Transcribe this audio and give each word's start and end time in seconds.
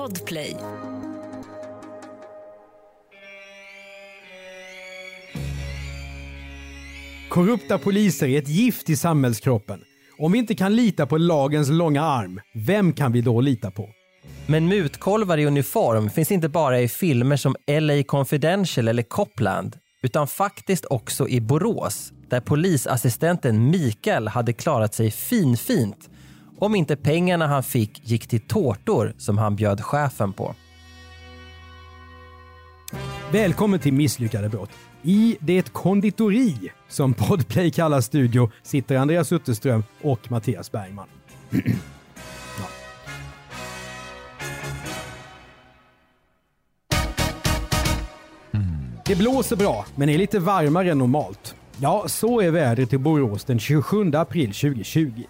Podplay. 0.00 0.56
Korrupta 7.28 7.78
poliser 7.78 8.28
är 8.28 8.38
ett 8.38 8.48
gift 8.48 8.90
i 8.90 8.96
samhällskroppen. 8.96 9.80
Om 10.18 10.32
vi 10.32 10.38
inte 10.38 10.54
kan 10.54 10.76
lita 10.76 11.06
på 11.06 11.18
lagens 11.18 11.68
långa 11.68 12.02
arm, 12.02 12.40
vem 12.54 12.92
kan 12.92 13.12
vi 13.12 13.20
då 13.20 13.40
lita 13.40 13.70
på? 13.70 13.88
Men 14.46 14.68
mutkolvar 14.68 15.38
i 15.38 15.46
uniform 15.46 16.10
finns 16.10 16.32
inte 16.32 16.48
bara 16.48 16.80
i 16.80 16.88
filmer 16.88 17.36
som 17.36 17.56
LA 17.66 18.02
Confidential 18.02 18.88
eller 18.88 19.02
Copland, 19.02 19.76
utan 20.02 20.26
faktiskt 20.26 20.84
också 20.84 21.28
i 21.28 21.40
Borås, 21.40 22.12
där 22.28 22.40
polisassistenten 22.40 23.70
Mikael 23.70 24.28
hade 24.28 24.52
klarat 24.52 24.94
sig 24.94 25.10
finfint 25.10 26.10
om 26.60 26.74
inte 26.74 26.96
pengarna 26.96 27.46
han 27.46 27.62
fick 27.62 28.00
gick 28.04 28.26
till 28.26 28.40
tårtor 28.40 29.14
som 29.18 29.38
han 29.38 29.56
bjöd 29.56 29.80
chefen 29.80 30.32
på. 30.32 30.54
Välkommen 33.32 33.80
till 33.80 33.92
Misslyckade 33.92 34.48
brott. 34.48 34.70
I 35.02 35.36
det 35.40 35.72
konditori 35.72 36.72
som 36.88 37.14
Podplay 37.14 37.70
kallar 37.70 38.00
studio 38.00 38.50
sitter 38.62 38.96
Andreas 38.96 39.32
Utterström 39.32 39.84
och 40.02 40.30
Mattias 40.30 40.72
Bergman. 40.72 41.08
ja. 42.58 42.66
Det 49.04 49.16
blåser 49.16 49.56
bra, 49.56 49.86
men 49.94 50.08
är 50.08 50.18
lite 50.18 50.38
varmare 50.38 50.90
än 50.90 50.98
normalt. 50.98 51.54
Ja, 51.76 52.04
så 52.08 52.40
är 52.40 52.50
vädret 52.50 52.92
i 52.92 52.98
Borås 52.98 53.44
den 53.44 53.58
27 53.58 54.14
april 54.14 54.46
2020. 54.46 55.24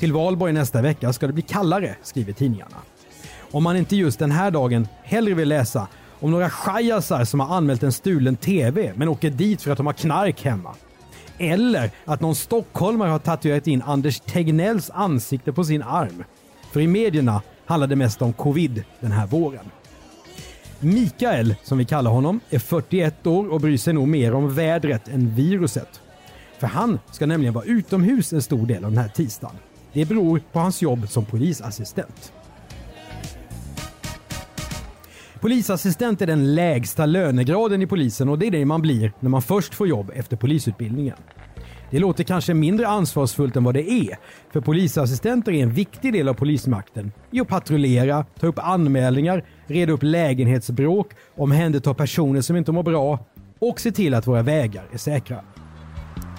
Till 0.00 0.12
valborg 0.12 0.52
nästa 0.52 0.82
vecka 0.82 1.12
ska 1.12 1.26
det 1.26 1.32
bli 1.32 1.42
kallare, 1.42 1.96
skriver 2.02 2.32
tidningarna. 2.32 2.76
Om 3.50 3.62
man 3.62 3.76
inte 3.76 3.96
just 3.96 4.18
den 4.18 4.30
här 4.30 4.50
dagen 4.50 4.88
hellre 5.02 5.34
vill 5.34 5.48
läsa 5.48 5.88
om 6.20 6.30
några 6.30 6.50
schajasar 6.50 7.24
som 7.24 7.40
har 7.40 7.56
anmält 7.56 7.82
en 7.82 7.92
stulen 7.92 8.36
TV 8.36 8.92
men 8.96 9.08
åker 9.08 9.30
dit 9.30 9.62
för 9.62 9.70
att 9.70 9.76
de 9.76 9.86
har 9.86 9.92
knark 9.92 10.44
hemma. 10.44 10.74
Eller 11.38 11.90
att 12.04 12.20
någon 12.20 12.34
stockholmare 12.34 13.10
har 13.10 13.18
tatuerat 13.18 13.66
in 13.66 13.82
Anders 13.82 14.20
Tegnells 14.20 14.90
ansikte 14.90 15.52
på 15.52 15.64
sin 15.64 15.82
arm. 15.82 16.24
För 16.72 16.80
i 16.80 16.86
medierna 16.86 17.42
handlar 17.66 17.86
det 17.86 17.96
mest 17.96 18.22
om 18.22 18.32
covid 18.32 18.84
den 19.00 19.12
här 19.12 19.26
våren. 19.26 19.70
Mikael, 20.78 21.54
som 21.62 21.78
vi 21.78 21.84
kallar 21.84 22.10
honom, 22.10 22.40
är 22.50 22.58
41 22.58 23.26
år 23.26 23.48
och 23.48 23.60
bryr 23.60 23.78
sig 23.78 23.92
nog 23.92 24.08
mer 24.08 24.34
om 24.34 24.54
vädret 24.54 25.08
än 25.08 25.34
viruset. 25.34 26.00
För 26.58 26.66
han 26.66 26.98
ska 27.10 27.26
nämligen 27.26 27.54
vara 27.54 27.64
utomhus 27.64 28.32
en 28.32 28.42
stor 28.42 28.66
del 28.66 28.84
av 28.84 28.90
den 28.90 29.02
här 29.02 29.08
tisdagen. 29.08 29.56
Det 29.92 30.04
beror 30.04 30.40
på 30.52 30.58
hans 30.58 30.82
jobb 30.82 31.08
som 31.08 31.24
polisassistent. 31.24 32.32
Polisassistent 35.40 36.22
är 36.22 36.26
den 36.26 36.54
lägsta 36.54 37.06
lönegraden 37.06 37.82
i 37.82 37.86
polisen 37.86 38.28
och 38.28 38.38
det 38.38 38.46
är 38.46 38.50
det 38.50 38.64
man 38.64 38.82
blir 38.82 39.12
när 39.20 39.30
man 39.30 39.42
först 39.42 39.74
får 39.74 39.88
jobb 39.88 40.12
efter 40.14 40.36
polisutbildningen. 40.36 41.16
Det 41.90 41.98
låter 41.98 42.24
kanske 42.24 42.54
mindre 42.54 42.88
ansvarsfullt 42.88 43.56
än 43.56 43.64
vad 43.64 43.74
det 43.74 43.90
är, 43.90 44.18
för 44.52 44.60
polisassistenter 44.60 45.52
är 45.52 45.62
en 45.62 45.72
viktig 45.72 46.12
del 46.12 46.28
av 46.28 46.34
polismakten 46.34 47.12
i 47.30 47.40
att 47.40 47.48
patrullera, 47.48 48.24
ta 48.40 48.46
upp 48.46 48.58
anmälningar, 48.58 49.44
reda 49.66 49.92
upp 49.92 50.02
lägenhetsbråk, 50.02 51.12
omhänderta 51.36 51.94
personer 51.94 52.40
som 52.40 52.56
inte 52.56 52.72
mår 52.72 52.82
bra 52.82 53.18
och 53.58 53.80
se 53.80 53.92
till 53.92 54.14
att 54.14 54.26
våra 54.26 54.42
vägar 54.42 54.84
är 54.92 54.98
säkra. 54.98 55.40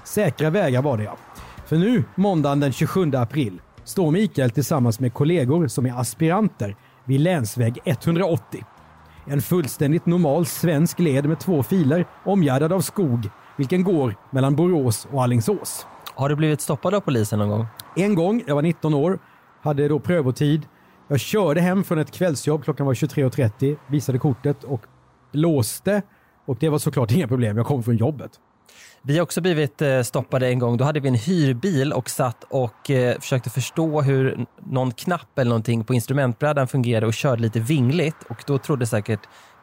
Säkra 0.05 0.49
vägar 0.49 0.81
var 0.81 0.97
det 0.97 1.03
ja. 1.03 1.17
För 1.71 1.77
nu, 1.77 2.03
måndagen 2.15 2.59
den 2.59 2.71
27 2.71 3.11
april, 3.15 3.61
står 3.83 4.11
Mikael 4.11 4.51
tillsammans 4.51 4.99
med 4.99 5.13
kollegor 5.13 5.67
som 5.67 5.85
är 5.85 5.99
aspiranter 5.99 6.75
vid 7.05 7.19
länsväg 7.19 7.79
180. 7.85 8.63
En 9.25 9.41
fullständigt 9.41 10.05
normal 10.05 10.45
svensk 10.45 10.99
led 10.99 11.25
med 11.25 11.39
två 11.39 11.63
filer 11.63 12.05
omgärdad 12.25 12.73
av 12.73 12.81
skog 12.81 13.29
vilken 13.57 13.83
går 13.83 14.15
mellan 14.31 14.55
Borås 14.55 15.07
och 15.11 15.23
Allingsås. 15.23 15.87
Har 16.15 16.29
du 16.29 16.35
blivit 16.35 16.61
stoppad 16.61 16.93
av 16.93 16.99
polisen 16.99 17.39
någon 17.39 17.49
gång? 17.49 17.65
En 17.95 18.15
gång, 18.15 18.43
jag 18.47 18.55
var 18.55 18.61
19 18.61 18.93
år, 18.93 19.19
hade 19.61 19.87
då 19.87 19.99
prövotid. 19.99 20.67
Jag 21.07 21.19
körde 21.19 21.61
hem 21.61 21.83
från 21.83 21.99
ett 21.99 22.11
kvällsjobb, 22.11 22.63
klockan 22.63 22.85
var 22.85 22.93
23.30, 22.93 23.77
visade 23.87 24.19
kortet 24.19 24.63
och 24.63 24.81
låste. 25.31 26.01
Och 26.45 26.57
det 26.59 26.69
var 26.69 26.79
såklart 26.79 27.11
inga 27.11 27.27
problem, 27.27 27.57
jag 27.57 27.65
kom 27.65 27.83
från 27.83 27.97
jobbet. 27.97 28.31
Vi 29.03 29.17
har 29.17 29.23
också 29.23 29.41
blivit 29.41 29.81
eh, 29.81 30.01
stoppade 30.01 30.47
en 30.47 30.59
gång. 30.59 30.77
Då 30.77 30.83
hade 30.83 30.99
vi 30.99 31.07
en 31.07 31.15
hyrbil 31.15 31.93
och 31.93 32.09
satt 32.09 32.43
och 32.49 32.89
eh, 32.89 33.19
försökte 33.19 33.49
förstå 33.49 34.01
hur 34.01 34.45
någon 34.65 34.91
knapp 34.91 35.39
eller 35.39 35.49
någonting 35.49 35.83
på 35.83 35.93
instrumentbrädan 35.93 36.67
fungerade 36.67 37.07
och 37.07 37.13
körde 37.13 37.41
lite 37.41 37.59
vingligt. 37.59 38.15
Och 38.29 38.43
då 38.47 38.57
trodde 38.57 38.87
säkert 38.87 39.19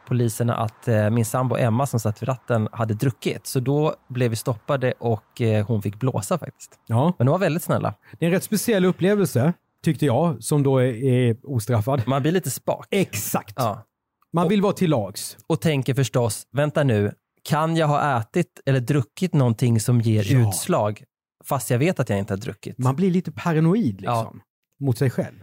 poliserna 0.07 0.55
att 0.55 0.87
eh, 0.87 1.09
min 1.09 1.25
sambo 1.25 1.57
Emma 1.57 1.85
som 1.85 1.99
satt 1.99 2.21
vid 2.21 2.29
ratten 2.29 2.69
hade 2.71 2.93
druckit. 2.93 3.47
Så 3.47 3.59
då 3.59 3.95
blev 4.09 4.29
vi 4.29 4.35
stoppade 4.35 4.93
och 4.99 5.41
hon 5.67 5.81
fick 5.81 5.99
blåsa 5.99 6.37
faktiskt. 6.37 6.79
Ja. 6.87 7.13
Men 7.17 7.27
de 7.27 7.31
var 7.31 7.39
väldigt 7.39 7.63
snälla. 7.63 7.93
Det 8.19 8.25
är 8.25 8.27
en 8.27 8.33
rätt 8.33 8.43
speciell 8.43 8.85
upplevelse, 8.85 9.53
tyckte 9.83 10.05
jag, 10.05 10.43
som 10.43 10.63
då 10.63 10.77
är, 10.77 11.03
är 11.03 11.37
ostraffad. 11.43 12.07
Man 12.07 12.21
blir 12.21 12.31
lite 12.31 12.51
spak. 12.51 12.87
Exakt. 12.91 13.53
Ja. 13.55 13.85
Man 14.33 14.47
vill 14.47 14.61
vara 14.61 14.73
till 14.73 14.89
lags. 14.89 15.37
Och 15.47 15.61
tänker 15.61 15.93
förstås, 15.93 16.43
vänta 16.51 16.83
nu, 16.83 17.11
kan 17.43 17.75
jag 17.75 17.87
ha 17.87 18.19
ätit 18.19 18.61
eller 18.65 18.79
druckit 18.79 19.33
någonting 19.33 19.79
som 19.79 20.01
ger 20.01 20.33
Ja. 20.33 20.49
utslag 20.49 21.03
fast 21.45 21.69
jag 21.69 21.79
vet 21.79 21.99
att 21.99 22.09
jag 22.09 22.19
inte 22.19 22.33
har 22.33 22.37
druckit? 22.37 22.77
Man 22.77 22.95
blir 22.95 23.11
lite 23.11 23.31
paranoid 23.31 24.01
liksom, 24.01 24.41
mot 24.79 24.97
sig 24.97 25.09
själv. 25.09 25.35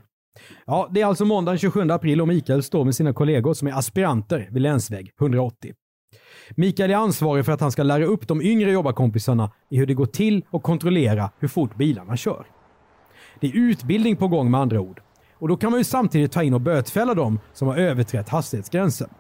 Ja, 0.67 0.89
det 0.95 1.01
är 1.01 1.07
alltså 1.07 1.25
måndag 1.25 1.53
den 1.53 1.59
27 1.59 1.91
april 1.91 2.21
och 2.21 2.29
Mikael 2.29 2.63
står 2.63 2.85
med 2.85 2.95
sina 2.95 3.13
kollegor 3.13 3.55
som 3.55 3.69
är 3.69 3.73
aspiranter 3.73 4.49
vid 4.53 4.63
länsväg 4.63 5.11
180. 5.21 5.73
Mikael 6.57 6.91
är 6.91 6.95
ansvarig 6.97 7.45
för 7.45 7.53
att 7.53 7.61
han 7.61 7.73
ska 7.73 7.83
lära 7.83 8.05
upp 8.05 8.29
de 8.29 8.43
yngre 8.43 8.73
jobbarkompisarna 8.73 9.51
i 9.71 9.77
hur 9.79 9.87
det 9.87 9.95
går 9.95 10.07
till 10.07 10.45
och 10.51 10.63
kontrollera 10.63 11.31
hur 11.39 11.49
fort 11.49 11.77
bilarna 11.77 12.17
kör. 12.17 12.47
Det 13.41 13.47
är 13.47 13.53
utbildning 13.57 14.17
på 14.17 14.29
gång 14.29 14.51
med 14.51 14.61
andra 14.61 14.81
ord. 14.81 15.01
Och 15.39 15.49
då 15.49 15.57
kan 15.57 15.71
man 15.71 15.81
ju 15.81 15.85
samtidigt 15.85 16.33
ta 16.33 16.43
in 16.43 16.55
och 16.55 16.61
bötfälla 16.61 17.15
dem 17.15 17.41
som 17.53 17.69
har 17.69 17.77
överträtt 17.77 18.29
hastighetsgränsen. 18.29 19.11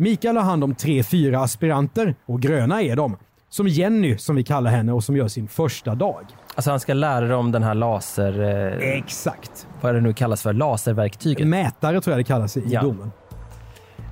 Mikael 0.00 0.36
har 0.36 0.44
hand 0.44 0.64
om 0.64 0.74
tre, 0.74 1.02
fyra 1.02 1.40
aspiranter 1.40 2.14
och 2.26 2.40
gröna 2.40 2.82
är 2.82 2.96
de. 2.96 3.16
Som 3.48 3.68
Jenny, 3.68 4.18
som 4.18 4.36
vi 4.36 4.44
kallar 4.44 4.70
henne 4.70 4.92
och 4.92 5.04
som 5.04 5.16
gör 5.16 5.28
sin 5.28 5.48
första 5.48 5.94
dag. 5.94 6.24
Alltså 6.54 6.70
han 6.70 6.80
ska 6.80 6.94
lära 6.94 7.28
dem 7.28 7.52
den 7.52 7.62
här 7.62 7.74
laser... 7.74 8.40
Eh, 8.82 8.88
Exakt. 8.98 9.66
vad 9.80 9.94
det 9.94 10.00
nu 10.00 10.12
kallas 10.12 10.42
för, 10.42 10.52
laserverktyget. 10.52 11.46
Mätare 11.46 12.00
tror 12.00 12.12
jag 12.12 12.20
det 12.20 12.24
kallas 12.24 12.56
i 12.56 12.62
Ja. 12.66 12.82
domen. 12.82 13.10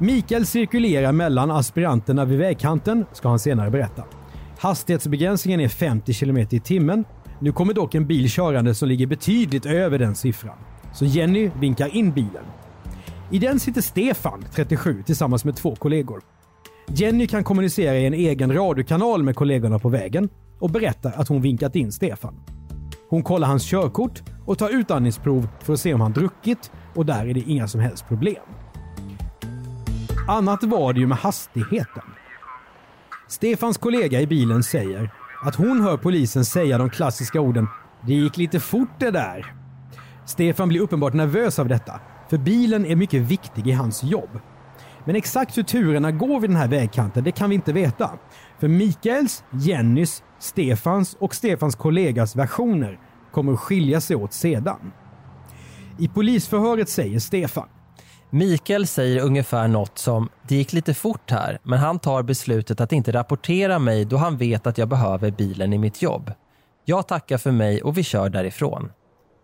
Mikael 0.00 0.46
cirkulerar 0.46 1.12
mellan 1.12 1.50
aspiranterna 1.50 2.24
vid 2.24 2.38
vägkanten, 2.38 3.06
ska 3.12 3.28
han 3.28 3.38
senare 3.38 3.70
berätta. 3.70 4.02
Hastighetsbegränsningen 4.58 5.60
är 5.60 5.68
50 5.68 6.14
km 6.14 6.36
i 6.38 6.60
timmen. 6.60 7.04
Nu 7.38 7.52
kommer 7.52 7.74
dock 7.74 7.94
en 7.94 8.06
bil 8.06 8.28
körande 8.30 8.74
som 8.74 8.88
ligger 8.88 9.06
betydligt 9.06 9.66
över 9.66 9.98
den 9.98 10.14
siffran. 10.14 10.56
Så 10.92 11.04
Jenny 11.04 11.50
vinkar 11.60 11.96
in 11.96 12.12
bilen. 12.12 12.44
I 13.30 13.38
den 13.38 13.60
sitter 13.60 13.80
Stefan, 13.80 14.44
37, 14.52 15.02
tillsammans 15.02 15.44
med 15.44 15.56
två 15.56 15.76
kollegor. 15.76 16.22
Jenny 16.88 17.26
kan 17.26 17.44
kommunicera 17.44 17.96
i 17.96 18.06
en 18.06 18.14
egen 18.14 18.52
radiokanal 18.52 19.22
med 19.22 19.36
kollegorna 19.36 19.78
på 19.78 19.88
vägen 19.88 20.28
och 20.58 20.70
berättar 20.70 21.12
att 21.16 21.28
hon 21.28 21.42
vinkat 21.42 21.76
in 21.76 21.92
Stefan. 21.92 22.34
Hon 23.08 23.22
kollar 23.22 23.48
hans 23.48 23.70
körkort 23.70 24.22
och 24.46 24.58
tar 24.58 24.70
utandningsprov 24.70 25.48
för 25.60 25.72
att 25.72 25.80
se 25.80 25.94
om 25.94 26.00
han 26.00 26.12
druckit 26.12 26.70
och 26.94 27.06
där 27.06 27.26
är 27.26 27.34
det 27.34 27.40
inga 27.40 27.68
som 27.68 27.80
helst 27.80 28.08
problem. 28.08 28.42
Annat 30.28 30.62
var 30.64 30.92
det 30.92 31.00
ju 31.00 31.06
med 31.06 31.18
hastigheten. 31.18 32.02
Stefans 33.28 33.78
kollega 33.78 34.20
i 34.20 34.26
bilen 34.26 34.62
säger 34.62 35.10
att 35.42 35.54
hon 35.54 35.80
hör 35.80 35.96
polisen 35.96 36.44
säga 36.44 36.78
de 36.78 36.90
klassiska 36.90 37.40
orden 37.40 37.68
“Det 38.06 38.14
gick 38.14 38.36
lite 38.36 38.60
fort 38.60 38.98
det 38.98 39.10
där”. 39.10 39.54
Stefan 40.26 40.68
blir 40.68 40.80
uppenbart 40.80 41.12
nervös 41.14 41.58
av 41.58 41.68
detta, 41.68 42.00
för 42.28 42.38
bilen 42.38 42.86
är 42.86 42.96
mycket 42.96 43.22
viktig 43.22 43.66
i 43.66 43.72
hans 43.72 44.02
jobb. 44.02 44.40
Men 45.04 45.16
exakt 45.16 45.58
hur 45.58 45.62
turerna 45.62 46.10
går 46.10 46.40
vid 46.40 46.50
den 46.50 46.56
här 46.56 46.68
vägkanten, 46.68 47.24
det 47.24 47.32
kan 47.32 47.48
vi 47.48 47.54
inte 47.54 47.72
veta. 47.72 48.10
För 48.58 48.68
Mikaels, 48.68 49.44
Jennys, 49.50 50.22
Stefans 50.38 51.16
och 51.20 51.34
Stefans 51.34 51.74
kollegas 51.74 52.36
versioner 52.36 52.98
kommer 53.32 53.52
att 53.52 53.60
skilja 53.60 54.00
sig 54.00 54.16
åt 54.16 54.32
sedan. 54.32 54.92
I 55.98 56.08
polisförhöret 56.08 56.88
säger 56.88 57.18
Stefan 57.18 57.68
Mikael 58.30 58.86
säger 58.86 59.22
ungefär 59.22 59.68
något 59.68 59.98
som 59.98 60.28
“det 60.48 60.54
gick 60.56 60.72
lite 60.72 60.94
fort 60.94 61.30
här, 61.30 61.58
men 61.62 61.78
han 61.78 61.98
tar 61.98 62.22
beslutet 62.22 62.80
att 62.80 62.92
inte 62.92 63.12
rapportera 63.12 63.78
mig 63.78 64.04
då 64.04 64.16
han 64.16 64.36
vet 64.36 64.66
att 64.66 64.78
jag 64.78 64.88
behöver 64.88 65.30
bilen 65.30 65.72
i 65.72 65.78
mitt 65.78 66.02
jobb. 66.02 66.32
Jag 66.84 67.08
tackar 67.08 67.38
för 67.38 67.50
mig 67.50 67.82
och 67.82 67.98
vi 67.98 68.02
kör 68.02 68.28
därifrån.” 68.28 68.90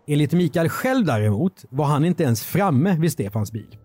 Enligt 0.07 0.33
Mikael 0.33 0.69
själv 0.69 1.05
däremot 1.05 1.65
var 1.69 1.85
han 1.85 2.05
inte 2.05 2.23
ens 2.23 2.43
framme 2.43 2.97
vid 2.99 3.11
Stefans 3.11 3.51
bil. 3.51 3.77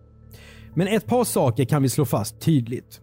Men 0.73 0.87
ett 0.87 1.05
par 1.05 1.23
saker 1.23 1.65
kan 1.65 1.81
vi 1.83 1.89
slå 1.89 2.05
fast 2.05 2.41
tydligt. 2.41 3.01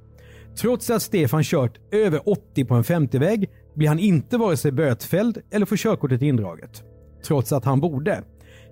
Trots 0.61 0.91
att 0.91 1.03
Stefan 1.03 1.43
kört 1.43 1.79
över 1.91 2.29
80 2.29 2.65
på 2.65 2.75
en 2.75 2.83
50-väg 2.83 3.51
blir 3.75 3.89
han 3.89 3.99
inte 3.99 4.37
vare 4.37 4.57
sig 4.57 4.73
bötfälld 4.73 5.39
eller 5.51 5.67
får 5.67 5.77
körkortet 5.77 6.23
indraget. 6.23 6.83
Trots 7.27 7.53
att 7.53 7.65
han 7.65 7.81
borde. 7.81 8.23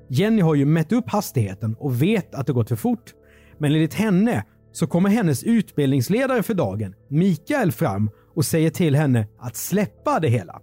Jenny 0.08 0.43
har 0.43 0.55
ju 0.55 0.64
mätt 0.64 0.93
upp 0.93 1.08
hastigheten 1.08 1.76
och 1.79 2.02
vet 2.02 2.35
att 2.35 2.46
det 2.46 2.52
gått 2.52 2.69
för 2.69 2.76
fort. 2.76 3.14
Men 3.58 3.73
enligt 3.73 3.94
henne 3.94 4.44
så 4.73 4.87
kommer 4.87 5.11
hennes 5.11 5.44
utbildningsledare 5.44 6.43
för 6.43 6.55
dagen, 6.55 6.94
Mikael, 7.08 7.73
fram 7.73 8.11
och 8.35 8.44
säger 8.44 8.70
till 8.70 8.94
henne 8.94 9.26
att 9.38 9.56
släppa 9.56 10.20
det 10.20 10.29
hela. 10.29 10.61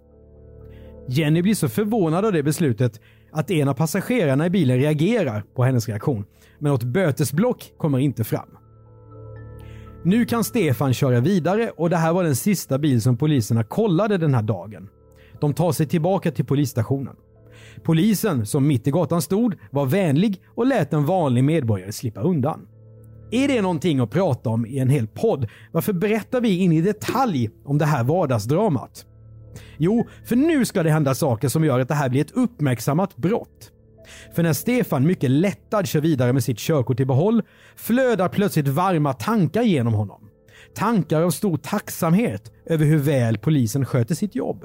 Jenny 1.08 1.42
blir 1.42 1.54
så 1.54 1.68
förvånad 1.68 2.24
av 2.24 2.32
det 2.32 2.42
beslutet 2.42 3.00
att 3.32 3.50
en 3.50 3.68
av 3.68 3.74
passagerarna 3.74 4.46
i 4.46 4.50
bilen 4.50 4.78
reagerar 4.78 5.44
på 5.54 5.64
hennes 5.64 5.88
reaktion. 5.88 6.24
Men 6.58 6.72
något 6.72 6.82
bötesblock 6.82 7.72
kommer 7.78 7.98
inte 7.98 8.24
fram. 8.24 8.48
Nu 10.04 10.24
kan 10.24 10.44
Stefan 10.44 10.94
köra 10.94 11.20
vidare 11.20 11.70
och 11.76 11.90
det 11.90 11.96
här 11.96 12.12
var 12.12 12.24
den 12.24 12.36
sista 12.36 12.78
bil 12.78 13.02
som 13.02 13.16
poliserna 13.16 13.64
kollade 13.64 14.18
den 14.18 14.34
här 14.34 14.42
dagen. 14.42 14.88
De 15.40 15.54
tar 15.54 15.72
sig 15.72 15.86
tillbaka 15.86 16.30
till 16.30 16.44
polisstationen. 16.44 17.16
Polisen, 17.82 18.46
som 18.46 18.66
mitt 18.66 18.86
i 18.86 18.90
gatan 18.90 19.22
stod, 19.22 19.54
var 19.70 19.86
vänlig 19.86 20.42
och 20.54 20.66
lät 20.66 20.92
en 20.92 21.06
vanlig 21.06 21.44
medborgare 21.44 21.92
slippa 21.92 22.20
undan. 22.20 22.66
Är 23.30 23.48
det 23.48 23.62
någonting 23.62 24.00
att 24.00 24.10
prata 24.10 24.50
om 24.50 24.66
i 24.66 24.78
en 24.78 24.88
hel 24.88 25.06
podd? 25.06 25.48
Varför 25.72 25.92
berättar 25.92 26.40
vi 26.40 26.58
in 26.58 26.72
i 26.72 26.80
detalj 26.80 27.50
om 27.64 27.78
det 27.78 27.86
här 27.86 28.04
vardagsdramat? 28.04 29.06
Jo, 29.78 30.08
för 30.24 30.36
nu 30.36 30.64
ska 30.64 30.82
det 30.82 30.90
hända 30.90 31.14
saker 31.14 31.48
som 31.48 31.64
gör 31.64 31.80
att 31.80 31.88
det 31.88 31.94
här 31.94 32.08
blir 32.08 32.20
ett 32.20 32.30
uppmärksammat 32.30 33.16
brott. 33.16 33.72
För 34.34 34.42
när 34.42 34.52
Stefan 34.52 35.06
mycket 35.06 35.30
lättad 35.30 35.86
kör 35.86 36.00
vidare 36.00 36.32
med 36.32 36.44
sitt 36.44 36.58
körkort 36.58 37.00
i 37.00 37.04
behåll 37.04 37.42
flödar 37.76 38.28
plötsligt 38.28 38.68
varma 38.68 39.12
tankar 39.12 39.62
genom 39.62 39.94
honom. 39.94 40.28
Tankar 40.74 41.22
av 41.22 41.30
stor 41.30 41.56
tacksamhet 41.56 42.52
över 42.66 42.84
hur 42.84 42.98
väl 42.98 43.38
polisen 43.38 43.84
sköter 43.86 44.14
sitt 44.14 44.34
jobb. 44.34 44.64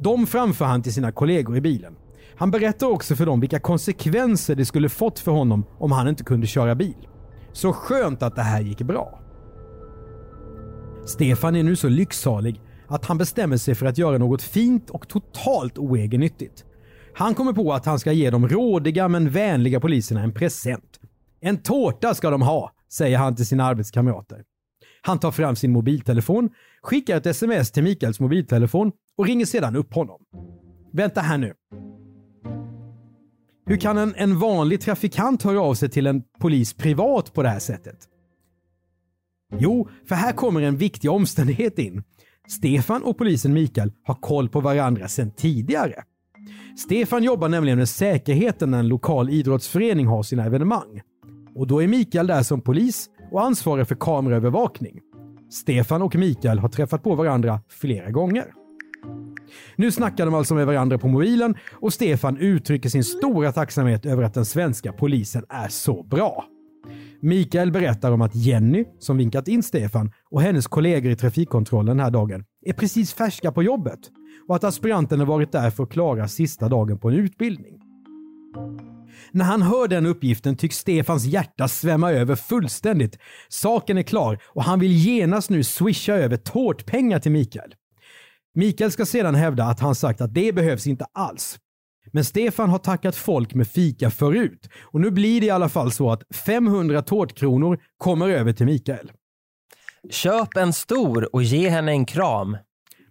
De 0.00 0.26
framför 0.26 0.64
han 0.64 0.82
till 0.82 0.94
sina 0.94 1.12
kollegor 1.12 1.56
i 1.56 1.60
bilen. 1.60 1.94
Han 2.36 2.50
berättar 2.50 2.86
också 2.86 3.16
för 3.16 3.26
dem 3.26 3.40
vilka 3.40 3.58
konsekvenser 3.58 4.54
det 4.54 4.64
skulle 4.64 4.88
fått 4.88 5.18
för 5.18 5.32
honom 5.32 5.64
om 5.78 5.92
han 5.92 6.08
inte 6.08 6.24
kunde 6.24 6.46
köra 6.46 6.74
bil. 6.74 7.08
Så 7.52 7.72
skönt 7.72 8.22
att 8.22 8.36
det 8.36 8.42
här 8.42 8.60
gick 8.60 8.82
bra. 8.82 9.20
Stefan 11.06 11.56
är 11.56 11.62
nu 11.62 11.76
så 11.76 11.88
lycksalig 11.88 12.60
att 12.88 13.04
han 13.04 13.18
bestämmer 13.18 13.56
sig 13.56 13.74
för 13.74 13.86
att 13.86 13.98
göra 13.98 14.18
något 14.18 14.42
fint 14.42 14.90
och 14.90 15.08
totalt 15.08 15.78
oegennyttigt. 15.78 16.64
Han 17.14 17.34
kommer 17.34 17.52
på 17.52 17.72
att 17.72 17.86
han 17.86 17.98
ska 17.98 18.12
ge 18.12 18.30
de 18.30 18.48
rådiga 18.48 19.08
men 19.08 19.30
vänliga 19.30 19.80
poliserna 19.80 20.22
en 20.22 20.32
present. 20.32 21.00
En 21.40 21.58
tårta 21.58 22.14
ska 22.14 22.30
de 22.30 22.42
ha, 22.42 22.72
säger 22.92 23.18
han 23.18 23.36
till 23.36 23.46
sina 23.46 23.64
arbetskamrater. 23.64 24.42
Han 25.02 25.18
tar 25.18 25.30
fram 25.30 25.56
sin 25.56 25.72
mobiltelefon, 25.72 26.50
skickar 26.82 27.16
ett 27.16 27.26
sms 27.26 27.70
till 27.70 27.82
Mikaels 27.82 28.20
mobiltelefon 28.20 28.92
och 29.16 29.26
ringer 29.26 29.46
sedan 29.46 29.76
upp 29.76 29.94
honom. 29.94 30.20
Vänta 30.92 31.20
här 31.20 31.38
nu. 31.38 31.54
Hur 33.66 33.76
kan 33.76 33.98
en, 33.98 34.14
en 34.16 34.38
vanlig 34.38 34.80
trafikant 34.80 35.42
höra 35.42 35.60
av 35.60 35.74
sig 35.74 35.88
till 35.88 36.06
en 36.06 36.22
polis 36.40 36.74
privat 36.74 37.32
på 37.32 37.42
det 37.42 37.48
här 37.48 37.58
sättet? 37.58 37.96
Jo, 39.58 39.88
för 40.08 40.14
här 40.14 40.32
kommer 40.32 40.62
en 40.62 40.76
viktig 40.76 41.10
omständighet 41.10 41.78
in. 41.78 42.02
Stefan 42.48 43.02
och 43.02 43.18
polisen 43.18 43.52
Mikael 43.52 43.92
har 44.04 44.14
koll 44.14 44.48
på 44.48 44.60
varandra 44.60 45.08
sedan 45.08 45.30
tidigare. 45.30 46.02
Stefan 46.76 47.22
jobbar 47.22 47.48
nämligen 47.48 47.78
med 47.78 47.88
säkerheten 47.88 48.70
när 48.70 48.78
en 48.78 48.88
lokal 48.88 49.30
idrottsförening 49.30 50.06
har 50.06 50.22
sina 50.22 50.44
evenemang. 50.44 51.00
Och 51.54 51.66
då 51.66 51.82
är 51.82 51.86
Mikael 51.86 52.26
där 52.26 52.42
som 52.42 52.60
polis 52.60 53.10
och 53.32 53.44
ansvarig 53.44 53.88
för 53.88 53.94
kameraövervakning. 53.94 55.00
Stefan 55.50 56.02
och 56.02 56.16
Mikael 56.16 56.58
har 56.58 56.68
träffat 56.68 57.02
på 57.02 57.14
varandra 57.14 57.60
flera 57.68 58.10
gånger. 58.10 58.44
Nu 59.76 59.92
snackar 59.92 60.24
de 60.24 60.34
alltså 60.34 60.54
med 60.54 60.66
varandra 60.66 60.98
på 60.98 61.08
mobilen 61.08 61.54
och 61.72 61.92
Stefan 61.92 62.36
uttrycker 62.36 62.88
sin 62.88 63.04
stora 63.04 63.52
tacksamhet 63.52 64.06
över 64.06 64.22
att 64.22 64.34
den 64.34 64.44
svenska 64.44 64.92
polisen 64.92 65.44
är 65.48 65.68
så 65.68 66.02
bra. 66.02 66.44
Mikael 67.20 67.72
berättar 67.72 68.12
om 68.12 68.22
att 68.22 68.34
Jenny, 68.34 68.84
som 68.98 69.16
vinkat 69.16 69.48
in 69.48 69.62
Stefan, 69.62 70.12
och 70.30 70.42
hennes 70.42 70.66
kollegor 70.66 71.12
i 71.12 71.16
trafikkontrollen 71.16 71.96
den 71.96 72.04
här 72.04 72.10
dagen 72.10 72.44
är 72.66 72.72
precis 72.72 73.14
färska 73.14 73.52
på 73.52 73.62
jobbet 73.62 73.98
och 74.48 74.56
att 74.56 74.64
aspiranten 74.64 75.18
har 75.18 75.26
varit 75.26 75.52
där 75.52 75.70
för 75.70 75.82
att 75.82 75.90
klara 75.90 76.28
sista 76.28 76.68
dagen 76.68 76.98
på 76.98 77.08
en 77.08 77.14
utbildning. 77.14 77.80
När 79.32 79.44
han 79.44 79.62
hör 79.62 79.88
den 79.88 80.06
uppgiften 80.06 80.56
tycks 80.56 80.76
Stefans 80.76 81.24
hjärta 81.24 81.68
svämma 81.68 82.12
över 82.12 82.34
fullständigt. 82.34 83.18
Saken 83.48 83.98
är 83.98 84.02
klar 84.02 84.38
och 84.46 84.64
han 84.64 84.80
vill 84.80 84.92
genast 84.92 85.50
nu 85.50 85.64
swisha 85.64 86.14
över 86.14 86.36
tårtpengar 86.36 87.18
till 87.18 87.32
Mikael. 87.32 87.74
Mikael 88.54 88.90
ska 88.90 89.06
sedan 89.06 89.34
hävda 89.34 89.64
att 89.64 89.80
han 89.80 89.94
sagt 89.94 90.20
att 90.20 90.34
det 90.34 90.54
behövs 90.54 90.86
inte 90.86 91.06
alls. 91.12 91.58
Men 92.16 92.24
Stefan 92.24 92.70
har 92.70 92.78
tackat 92.78 93.16
folk 93.16 93.54
med 93.54 93.68
fika 93.68 94.10
förut 94.10 94.68
och 94.82 95.00
nu 95.00 95.10
blir 95.10 95.40
det 95.40 95.46
i 95.46 95.50
alla 95.50 95.68
fall 95.68 95.92
så 95.92 96.10
att 96.10 96.22
500 96.36 97.02
tårtkronor 97.02 97.80
kommer 97.98 98.28
över 98.28 98.52
till 98.52 98.66
Mikael. 98.66 99.12
Köp 100.10 100.56
en 100.56 100.72
stor 100.72 101.34
och 101.34 101.42
ge 101.42 101.68
henne 101.68 101.92
en 101.92 102.06
kram. 102.06 102.56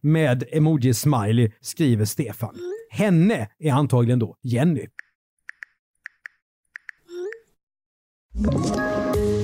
Med 0.02 0.44
emoji 0.52 0.94
smiley 0.94 1.52
skriver 1.62 2.06
Stefan. 2.06 2.56
Henne 2.90 3.50
är 3.60 3.72
antagligen 3.72 4.20
då 4.20 4.38
Jenny. 4.44 4.88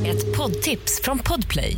Ett 0.06 0.38
poddtips 0.38 1.02
från 1.04 1.20
Podplay. 1.20 1.78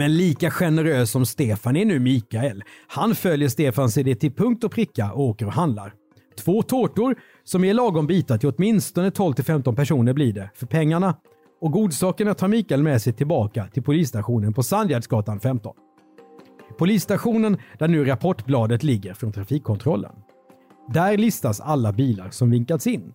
Men 0.00 0.16
lika 0.16 0.50
generös 0.50 1.10
som 1.10 1.26
Stefan 1.26 1.76
är 1.76 1.84
nu 1.84 1.98
Mikael. 1.98 2.64
Han 2.86 3.14
följer 3.14 3.48
Stefans 3.48 3.98
idé 3.98 4.14
till 4.14 4.32
punkt 4.32 4.64
och 4.64 4.72
pricka 4.72 5.12
och 5.12 5.24
åker 5.24 5.46
och 5.46 5.52
handlar. 5.52 5.94
Två 6.38 6.62
tårtor 6.62 7.16
som 7.44 7.64
är 7.64 7.74
lagom 7.74 8.06
bitar 8.06 8.38
till 8.38 8.52
åtminstone 8.56 9.10
12-15 9.10 9.76
personer 9.76 10.12
blir 10.12 10.32
det 10.32 10.50
för 10.54 10.66
pengarna. 10.66 11.16
Och 11.60 11.72
godsakerna 11.72 12.34
tar 12.34 12.48
Mikael 12.48 12.82
med 12.82 13.02
sig 13.02 13.12
tillbaka 13.12 13.66
till 13.66 13.82
polisstationen 13.82 14.52
på 14.52 14.62
Sandgärdsgatan 14.62 15.40
15. 15.40 15.74
Polisstationen 16.78 17.58
där 17.78 17.88
nu 17.88 18.04
rapportbladet 18.04 18.82
ligger 18.82 19.14
från 19.14 19.32
trafikkontrollen. 19.32 20.12
Där 20.92 21.16
listas 21.16 21.60
alla 21.60 21.92
bilar 21.92 22.30
som 22.30 22.50
vinkats 22.50 22.86
in. 22.86 23.12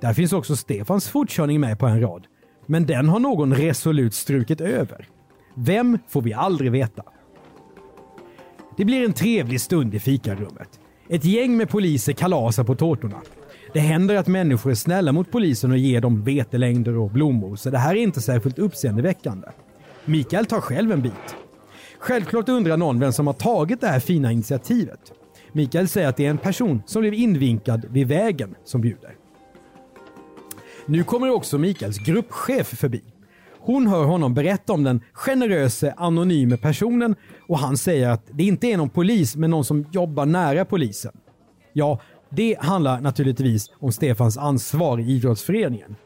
Där 0.00 0.14
finns 0.14 0.32
också 0.32 0.56
Stefans 0.56 1.08
fortkörning 1.08 1.60
med 1.60 1.78
på 1.78 1.86
en 1.86 2.00
rad. 2.00 2.26
Men 2.66 2.86
den 2.86 3.08
har 3.08 3.18
någon 3.18 3.54
resolut 3.54 4.14
strukit 4.14 4.60
över. 4.60 5.08
Vem 5.60 5.98
får 6.08 6.22
vi 6.22 6.32
aldrig 6.32 6.72
veta. 6.72 7.02
Det 8.76 8.84
blir 8.84 9.04
en 9.04 9.12
trevlig 9.12 9.60
stund 9.60 9.94
i 9.94 9.98
fikarummet. 9.98 10.80
Ett 11.08 11.24
gäng 11.24 11.56
med 11.56 11.68
poliser 11.68 12.12
kalasar 12.12 12.64
på 12.64 12.74
tårtorna. 12.74 13.20
Det 13.72 13.80
händer 13.80 14.16
att 14.16 14.26
människor 14.26 14.70
är 14.70 14.74
snälla 14.74 15.12
mot 15.12 15.30
polisen 15.30 15.70
och 15.70 15.78
ger 15.78 16.00
dem 16.00 16.22
vetelängder 16.22 16.96
och 16.96 17.10
blommor, 17.10 17.56
så 17.56 17.70
det 17.70 17.78
här 17.78 17.90
är 17.94 18.00
inte 18.00 18.20
särskilt 18.20 18.58
uppseendeväckande. 18.58 19.48
Mikael 20.04 20.46
tar 20.46 20.60
själv 20.60 20.92
en 20.92 21.02
bit. 21.02 21.36
Självklart 21.98 22.48
undrar 22.48 22.76
någon 22.76 23.00
vem 23.00 23.12
som 23.12 23.26
har 23.26 23.34
tagit 23.34 23.80
det 23.80 23.86
här 23.86 24.00
fina 24.00 24.32
initiativet. 24.32 25.12
Mikael 25.52 25.88
säger 25.88 26.08
att 26.08 26.16
det 26.16 26.26
är 26.26 26.30
en 26.30 26.38
person 26.38 26.82
som 26.86 27.00
blev 27.00 27.14
invinkad 27.14 27.86
vid 27.90 28.08
vägen 28.08 28.54
som 28.64 28.80
bjuder. 28.80 29.14
Nu 30.86 31.04
kommer 31.04 31.30
också 31.30 31.58
Mikaels 31.58 31.98
gruppchef 31.98 32.66
förbi. 32.66 33.02
Hon 33.68 33.86
hör 33.86 34.04
honom 34.04 34.34
berätta 34.34 34.72
om 34.72 34.84
den 34.84 35.00
generöse 35.12 35.94
anonyme 35.96 36.56
personen 36.56 37.16
och 37.48 37.58
han 37.58 37.76
säger 37.76 38.08
att 38.08 38.26
det 38.30 38.44
inte 38.44 38.66
är 38.66 38.76
någon 38.76 38.88
polis 38.88 39.36
men 39.36 39.50
någon 39.50 39.64
som 39.64 39.86
jobbar 39.92 40.26
nära 40.26 40.64
polisen. 40.64 41.12
Ja, 41.72 42.00
det 42.30 42.56
handlar 42.60 43.00
naturligtvis 43.00 43.70
om 43.78 43.92
Stefans 43.92 44.38
ansvar 44.38 44.98
i 44.98 45.12
idrottsföreningen. 45.12 45.96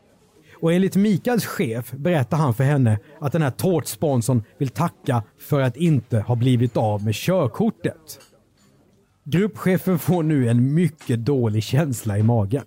Och 0.61 0.73
enligt 0.73 0.97
Mikaels 0.97 1.47
chef 1.47 1.91
berättar 1.93 2.37
han 2.37 2.55
för 2.55 2.65
henne 2.65 2.99
att 3.21 3.33
den 3.33 3.43
här 3.43 3.51
tårtsponsorn 3.51 4.45
vill 4.59 4.69
tacka 4.69 5.23
för 5.39 5.61
att 5.61 5.77
inte 5.77 6.21
ha 6.21 6.37
blivit 6.37 6.77
av 6.77 7.05
med 7.05 7.15
körkortet. 7.15 8.21
Gruppchefen 9.25 9.99
får 9.99 10.23
nu 10.23 10.49
en 10.49 10.75
mycket 10.75 11.25
dålig 11.25 11.63
känsla 11.63 12.19
i 12.19 12.23
magen. 12.23 12.65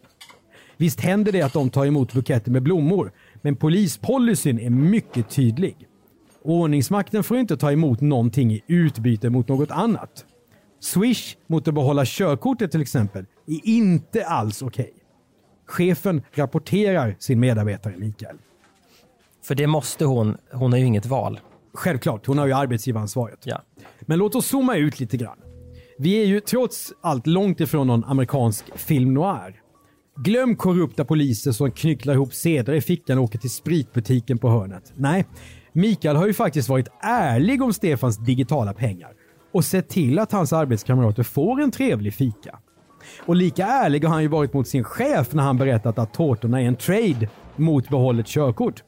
Visst 0.77 0.99
händer 0.99 1.31
det 1.31 1.41
att 1.41 1.53
de 1.53 1.69
tar 1.69 1.85
emot 1.85 2.13
buketter 2.13 2.51
med 2.51 2.63
blommor, 2.63 3.11
men 3.45 3.55
polispolicyn 3.55 4.59
är 4.59 4.69
mycket 4.69 5.29
tydlig. 5.29 5.87
Ordningsmakten 6.41 7.23
får 7.23 7.37
inte 7.37 7.57
ta 7.57 7.71
emot 7.71 8.01
någonting 8.01 8.51
i 8.51 8.63
utbyte 8.67 9.29
mot 9.29 9.47
något 9.47 9.71
annat. 9.71 10.25
Swish 10.79 11.37
mot 11.47 11.67
att 11.67 11.73
behålla 11.73 12.03
körkortet 12.05 12.71
till 12.71 12.81
exempel 12.81 13.25
är 13.47 13.59
inte 13.63 14.25
alls 14.25 14.61
okej. 14.61 14.83
Okay. 14.85 15.01
Chefen 15.65 16.21
rapporterar 16.33 17.15
sin 17.19 17.39
medarbetare 17.39 17.97
Mikael. 17.97 18.35
För 19.43 19.55
det 19.55 19.67
måste 19.67 20.05
hon. 20.05 20.37
Hon 20.51 20.71
har 20.71 20.79
ju 20.79 20.85
inget 20.85 21.05
val. 21.05 21.39
Självklart, 21.73 22.25
hon 22.25 22.37
har 22.37 22.45
ju 22.45 22.53
arbetsgivaransvaret. 22.53 23.39
Ja. 23.43 23.61
Men 24.01 24.19
låt 24.19 24.35
oss 24.35 24.45
zooma 24.45 24.75
ut 24.75 24.99
lite 24.99 25.17
grann. 25.17 25.37
Vi 25.97 26.21
är 26.21 26.25
ju 26.25 26.39
trots 26.39 26.93
allt 27.01 27.27
långt 27.27 27.59
ifrån 27.59 27.87
någon 27.87 28.03
amerikansk 28.03 28.77
film 28.77 29.13
noir. 29.13 29.61
Glöm 30.17 30.55
korrupta 30.55 31.05
poliser 31.05 31.51
som 31.51 31.71
knycklar 31.71 32.13
ihop 32.13 32.33
sedlar 32.33 32.73
i 32.73 32.81
fickan 32.81 33.17
och 33.17 33.23
åker 33.23 33.39
till 33.39 33.49
spritbutiken 33.49 34.37
på 34.37 34.49
hörnet. 34.49 34.93
Nej, 34.95 35.25
Mikael 35.73 36.15
har 36.15 36.27
ju 36.27 36.33
faktiskt 36.33 36.69
varit 36.69 36.87
ärlig 37.01 37.61
om 37.61 37.73
Stefans 37.73 38.17
digitala 38.17 38.73
pengar 38.73 39.09
och 39.51 39.65
sett 39.65 39.89
till 39.89 40.19
att 40.19 40.31
hans 40.31 40.53
arbetskamrater 40.53 41.23
får 41.23 41.61
en 41.61 41.71
trevlig 41.71 42.13
fika. 42.13 42.59
Och 43.25 43.35
lika 43.35 43.65
ärlig 43.65 44.03
har 44.03 44.13
han 44.13 44.21
ju 44.21 44.27
varit 44.27 44.53
mot 44.53 44.67
sin 44.67 44.83
chef 44.83 45.33
när 45.33 45.43
han 45.43 45.57
berättat 45.57 45.99
att 45.99 46.13
tårtorna 46.13 46.61
är 46.61 46.65
en 46.65 46.75
trade 46.75 47.29
mot 47.55 47.89
behållet 47.89 48.27
körkort. 48.27 48.83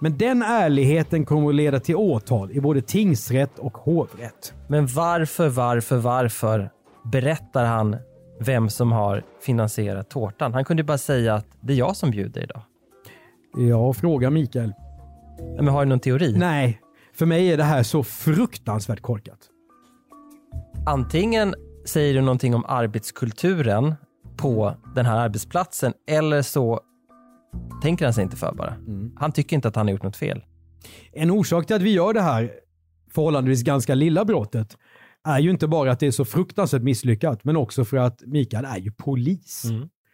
Men 0.00 0.18
den 0.18 0.42
ärligheten 0.42 1.24
kommer 1.24 1.48
att 1.48 1.54
leda 1.54 1.80
till 1.80 1.96
åtal 1.96 2.52
i 2.52 2.60
både 2.60 2.82
tingsrätt 2.82 3.58
och 3.58 3.76
hovrätt. 3.76 4.54
Men 4.68 4.86
varför, 4.86 5.48
varför, 5.48 5.96
varför 5.96 6.70
berättar 7.12 7.64
han 7.64 7.96
vem 8.40 8.68
som 8.70 8.92
har 8.92 9.22
finansierat 9.40 10.10
tårtan? 10.10 10.54
Han 10.54 10.64
kunde 10.64 10.80
ju 10.80 10.86
bara 10.86 10.98
säga 10.98 11.34
att 11.34 11.46
det 11.60 11.72
är 11.72 11.76
jag 11.76 11.96
som 11.96 12.10
bjuder 12.10 12.42
idag. 12.42 12.62
Ja, 13.56 13.92
fråga 13.92 14.30
Mikael. 14.30 14.72
Men 15.56 15.68
har 15.68 15.84
du 15.84 15.88
någon 15.88 16.00
teori? 16.00 16.34
Nej, 16.36 16.80
för 17.14 17.26
mig 17.26 17.52
är 17.52 17.56
det 17.56 17.64
här 17.64 17.82
så 17.82 18.02
fruktansvärt 18.02 19.00
korkat. 19.00 19.38
Antingen 20.86 21.54
säger 21.84 22.14
du 22.14 22.20
någonting 22.20 22.54
om 22.54 22.64
arbetskulturen 22.68 23.94
på 24.36 24.74
den 24.94 25.06
här 25.06 25.18
arbetsplatsen 25.18 25.92
eller 26.08 26.42
så 26.42 26.80
tänker 27.82 28.04
han 28.04 28.14
sig 28.14 28.24
inte 28.24 28.36
för 28.36 28.54
bara. 28.54 28.74
Han 29.16 29.32
tycker 29.32 29.56
inte 29.56 29.68
att 29.68 29.76
han 29.76 29.86
har 29.86 29.92
gjort 29.92 30.02
något 30.02 30.16
fel. 30.16 30.44
En 31.12 31.30
orsak 31.30 31.66
till 31.66 31.76
att 31.76 31.82
vi 31.82 31.92
gör 31.92 32.12
det 32.12 32.20
här 32.20 32.50
förhållandevis 33.14 33.62
ganska 33.62 33.94
lilla 33.94 34.24
brottet 34.24 34.76
är 35.26 35.38
ju 35.38 35.50
inte 35.50 35.66
bara 35.66 35.92
att 35.92 36.00
det 36.00 36.06
är 36.06 36.10
så 36.10 36.24
fruktansvärt 36.24 36.82
misslyckat, 36.82 37.44
men 37.44 37.56
också 37.56 37.84
för 37.84 37.96
att 37.96 38.22
Mikael 38.26 38.64
är 38.64 38.76
ju 38.76 38.92
polis. 38.92 39.64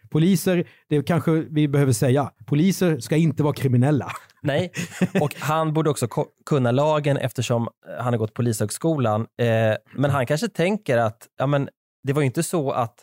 Poliser, 0.09 0.67
det 0.89 1.03
kanske 1.03 1.31
vi 1.31 1.67
behöver 1.67 1.93
säga, 1.93 2.31
poliser 2.45 2.99
ska 2.99 3.15
inte 3.15 3.43
vara 3.43 3.53
kriminella. 3.53 4.11
Nej, 4.41 4.71
och 5.21 5.35
han 5.39 5.73
borde 5.73 5.89
också 5.89 6.07
kunna 6.45 6.71
lagen 6.71 7.17
eftersom 7.17 7.67
han 7.99 8.13
har 8.13 8.17
gått 8.17 8.33
polishögskolan. 8.33 9.21
Eh, 9.21 9.75
men 9.95 10.11
han 10.11 10.25
kanske 10.25 10.47
tänker 10.47 10.97
att 10.97 11.27
ja, 11.37 11.47
men 11.47 11.69
det 12.03 12.13
var 12.13 12.21
ju 12.21 12.25
inte 12.25 12.43
så 12.43 12.71
att 12.71 12.95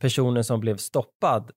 personen 0.00 0.44
som 0.44 0.60
blev 0.60 0.76
stoppad 0.76 1.50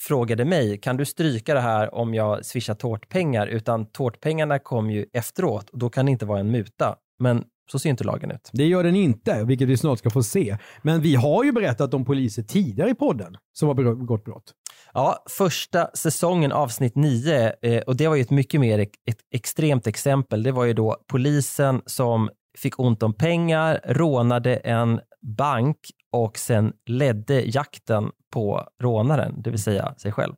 frågade 0.00 0.44
mig, 0.44 0.78
kan 0.78 0.96
du 0.96 1.04
stryka 1.04 1.54
det 1.54 1.60
här 1.60 1.94
om 1.94 2.14
jag 2.14 2.44
swishar 2.44 2.74
tårtpengar? 2.74 3.46
Utan 3.46 3.86
tårtpengarna 3.86 4.58
kom 4.58 4.90
ju 4.90 5.06
efteråt 5.12 5.70
och 5.70 5.78
då 5.78 5.90
kan 5.90 6.06
det 6.06 6.12
inte 6.12 6.26
vara 6.26 6.40
en 6.40 6.50
muta. 6.50 6.96
Men 7.18 7.44
så 7.70 7.78
ser 7.78 7.90
inte 7.90 8.04
lagen 8.04 8.30
ut. 8.30 8.50
Det 8.52 8.66
gör 8.66 8.84
den 8.84 8.96
inte, 8.96 9.44
vilket 9.44 9.68
vi 9.68 9.76
snart 9.76 9.98
ska 9.98 10.10
få 10.10 10.22
se. 10.22 10.56
Men 10.82 11.00
vi 11.00 11.14
har 11.14 11.44
ju 11.44 11.52
berättat 11.52 11.94
om 11.94 12.04
poliser 12.04 12.42
tidigare 12.42 12.90
i 12.90 12.94
podden 12.94 13.36
som 13.52 13.68
har 13.68 13.74
begått 13.74 14.24
brott. 14.24 14.52
Ja, 14.94 15.24
första 15.30 15.90
säsongen, 15.94 16.52
avsnitt 16.52 16.96
9, 16.96 17.52
eh, 17.62 17.82
och 17.82 17.96
det 17.96 18.08
var 18.08 18.14
ju 18.16 18.22
ett 18.22 18.30
mycket 18.30 18.60
mer 18.60 18.78
ett 18.78 19.18
extremt 19.34 19.86
exempel. 19.86 20.42
Det 20.42 20.52
var 20.52 20.64
ju 20.64 20.72
då 20.72 20.96
polisen 21.08 21.82
som 21.86 22.30
fick 22.58 22.80
ont 22.80 23.02
om 23.02 23.14
pengar, 23.14 23.80
rånade 23.84 24.56
en 24.56 25.00
bank 25.36 25.76
och 26.12 26.38
sen 26.38 26.72
ledde 26.86 27.40
jakten 27.40 28.10
på 28.32 28.68
rånaren, 28.82 29.42
det 29.42 29.50
vill 29.50 29.62
säga 29.62 29.94
sig 29.94 30.12
själv. 30.12 30.34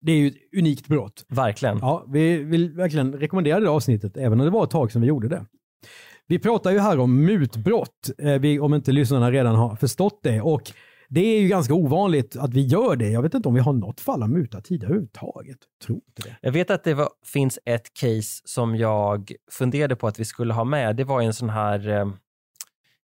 Det 0.00 0.12
är 0.12 0.16
ju 0.16 0.28
ett 0.28 0.34
unikt 0.56 0.88
brott. 0.88 1.24
Verkligen. 1.28 1.78
Ja, 1.78 2.04
vi 2.08 2.36
vill 2.44 2.72
verkligen 2.72 3.12
rekommendera 3.12 3.60
det 3.60 3.70
avsnittet, 3.70 4.16
även 4.16 4.40
om 4.40 4.44
det 4.44 4.50
var 4.50 4.64
ett 4.64 4.70
tag 4.70 4.92
sedan 4.92 5.02
vi 5.02 5.08
gjorde 5.08 5.28
det. 5.28 5.46
Vi 6.30 6.38
pratar 6.38 6.70
ju 6.70 6.78
här 6.78 6.98
om 6.98 7.24
mutbrott, 7.24 8.10
eh, 8.18 8.64
om 8.64 8.74
inte 8.74 8.92
lyssnarna 8.92 9.30
redan 9.30 9.54
har 9.54 9.76
förstått 9.76 10.20
det. 10.22 10.40
Och 10.40 10.72
det 11.08 11.20
är 11.20 11.40
ju 11.40 11.48
ganska 11.48 11.74
ovanligt 11.74 12.36
att 12.36 12.54
vi 12.54 12.66
gör 12.66 12.96
det. 12.96 13.08
Jag 13.08 13.22
vet 13.22 13.34
inte 13.34 13.48
om 13.48 13.54
vi 13.54 13.60
har 13.60 13.72
något 13.72 14.00
fall 14.00 14.22
av 14.22 14.30
muta 14.30 14.60
tidigare 14.60 14.90
överhuvudtaget. 14.90 15.58
Tror 15.86 15.96
inte 15.96 16.28
det. 16.28 16.36
Jag 16.42 16.52
vet 16.52 16.70
att 16.70 16.84
det 16.84 16.94
var, 16.94 17.08
finns 17.26 17.58
ett 17.64 17.94
case 17.94 18.42
som 18.44 18.76
jag 18.76 19.32
funderade 19.50 19.96
på 19.96 20.06
att 20.06 20.20
vi 20.20 20.24
skulle 20.24 20.54
ha 20.54 20.64
med. 20.64 20.96
Det 20.96 21.04
var 21.04 21.22
en 21.22 21.34
sån 21.34 21.50
här 21.50 21.88
eh, 21.88 22.10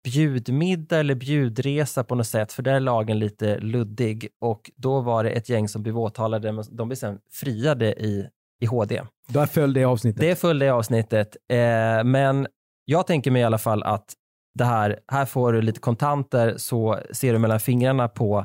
bjudmiddag 0.05 0.99
eller 0.99 1.15
bjudresa 1.15 2.05
på 2.05 2.15
något 2.15 2.27
sätt, 2.27 2.53
för 2.53 2.63
där 2.63 2.75
är 2.75 2.81
lagen 2.81 3.19
lite 3.19 3.59
luddig. 3.59 4.29
Och 4.41 4.71
då 4.77 5.01
var 5.01 5.25
det 5.25 5.31
ett 5.31 5.49
gäng 5.49 5.69
som 5.69 5.83
blev 5.83 5.99
åtalade, 5.99 6.53
men 6.53 6.65
de 6.71 6.89
blev 6.89 6.97
sen 6.97 7.19
friade 7.33 7.93
i, 7.93 8.29
i 8.61 8.67
HD. 8.67 9.03
Där 9.29 9.47
föll 9.47 9.73
det 9.73 9.85
avsnittet. 9.85 10.21
Det 10.21 10.37
följde 10.37 10.73
avsnittet, 10.73 11.37
eh, 11.49 12.05
men 12.05 12.47
jag 12.85 13.07
tänker 13.07 13.31
mig 13.31 13.43
i 13.43 13.45
alla 13.45 13.59
fall 13.59 13.83
att 13.83 14.13
det 14.55 14.65
här, 14.65 14.99
här 15.09 15.25
får 15.25 15.53
du 15.53 15.63
lite 15.63 15.81
kontanter 15.81 16.55
så 16.57 17.01
ser 17.13 17.33
du 17.33 17.39
mellan 17.39 17.61
fingrarna 17.61 18.09
på 18.09 18.45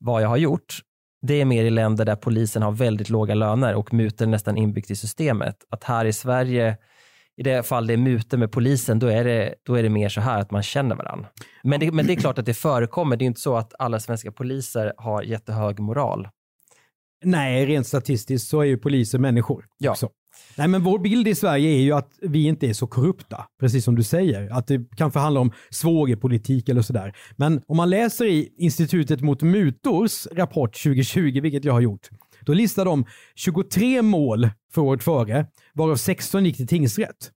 vad 0.00 0.22
jag 0.22 0.28
har 0.28 0.36
gjort. 0.36 0.78
Det 1.26 1.40
är 1.40 1.44
mer 1.44 1.64
i 1.64 1.70
länder 1.70 2.04
där 2.04 2.16
polisen 2.16 2.62
har 2.62 2.72
väldigt 2.72 3.08
låga 3.10 3.34
löner 3.34 3.74
och 3.74 3.94
mutor 3.94 4.26
nästan 4.26 4.56
inbyggt 4.56 4.90
i 4.90 4.96
systemet. 4.96 5.56
Att 5.70 5.84
här 5.84 6.04
i 6.04 6.12
Sverige, 6.12 6.76
i 7.36 7.42
det 7.42 7.66
fall 7.66 7.86
det 7.86 7.92
är 7.92 7.96
mutor 7.96 8.38
med 8.38 8.52
polisen, 8.52 8.98
då 8.98 9.06
är 9.06 9.24
det, 9.24 9.54
då 9.62 9.74
är 9.74 9.82
det 9.82 9.88
mer 9.88 10.08
så 10.08 10.20
här 10.20 10.38
att 10.40 10.50
man 10.50 10.62
känner 10.62 10.96
varandra. 10.96 11.28
Men 11.62 11.80
det, 11.80 11.92
men 11.92 12.06
det 12.06 12.12
är 12.12 12.16
klart 12.16 12.38
att 12.38 12.46
det 12.46 12.54
förekommer. 12.54 13.16
Det 13.16 13.24
är 13.24 13.26
inte 13.26 13.40
så 13.40 13.56
att 13.56 13.74
alla 13.78 14.00
svenska 14.00 14.32
poliser 14.32 14.92
har 14.96 15.22
jättehög 15.22 15.78
moral. 15.78 16.28
Nej, 17.24 17.66
rent 17.66 17.86
statistiskt 17.86 18.48
så 18.48 18.60
är 18.60 18.64
ju 18.64 18.76
poliser 18.78 19.18
människor 19.18 19.66
Ja. 19.78 19.90
också. 19.90 20.10
Nej, 20.56 20.68
men 20.68 20.82
vår 20.82 20.98
bild 20.98 21.28
i 21.28 21.34
Sverige 21.34 21.70
är 21.70 21.80
ju 21.80 21.92
att 21.92 22.18
vi 22.22 22.46
inte 22.46 22.66
är 22.66 22.72
så 22.72 22.86
korrupta, 22.86 23.44
precis 23.60 23.84
som 23.84 23.94
du 23.94 24.02
säger. 24.02 24.52
Att 24.52 24.66
det 24.66 24.80
kanske 24.96 25.18
handlar 25.18 25.40
om 25.40 25.52
svågerpolitik 25.70 26.68
eller 26.68 26.82
sådär. 26.82 27.16
Men 27.36 27.62
om 27.66 27.76
man 27.76 27.90
läser 27.90 28.24
i 28.24 28.54
Institutet 28.56 29.20
mot 29.20 29.42
mutors 29.42 30.26
rapport 30.32 30.82
2020, 30.82 31.40
vilket 31.40 31.64
jag 31.64 31.72
har 31.72 31.80
gjort, 31.80 32.08
då 32.40 32.52
listar 32.52 32.84
de 32.84 33.04
23 33.34 34.02
mål 34.02 34.48
för 34.74 34.82
året 34.82 35.02
före, 35.02 35.46
varav 35.74 35.96
16 35.96 36.44
gick 36.44 36.56
till 36.56 36.66
tingsrätt. 36.66 37.30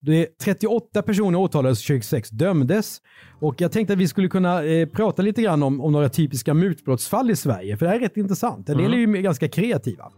Det 0.00 0.22
är 0.22 0.26
38 0.44 1.02
personer 1.02 1.38
åtalades 1.38 1.78
och 1.78 1.84
26 1.84 2.30
dömdes. 2.30 3.00
Och 3.40 3.60
jag 3.60 3.72
tänkte 3.72 3.92
att 3.92 3.98
vi 3.98 4.08
skulle 4.08 4.28
kunna 4.28 4.64
eh, 4.64 4.88
prata 4.88 5.22
lite 5.22 5.42
grann 5.42 5.62
om, 5.62 5.80
om 5.80 5.92
några 5.92 6.08
typiska 6.08 6.54
mutbrottsfall 6.54 7.30
i 7.30 7.36
Sverige, 7.36 7.76
för 7.76 7.86
det 7.86 7.90
här 7.90 7.98
är 7.98 8.00
rätt 8.00 8.16
intressant. 8.16 8.68
En 8.68 8.78
del 8.78 8.92
är 8.92 8.98
ju 8.98 9.06
ganska 9.06 9.48
kreativa. 9.48 10.12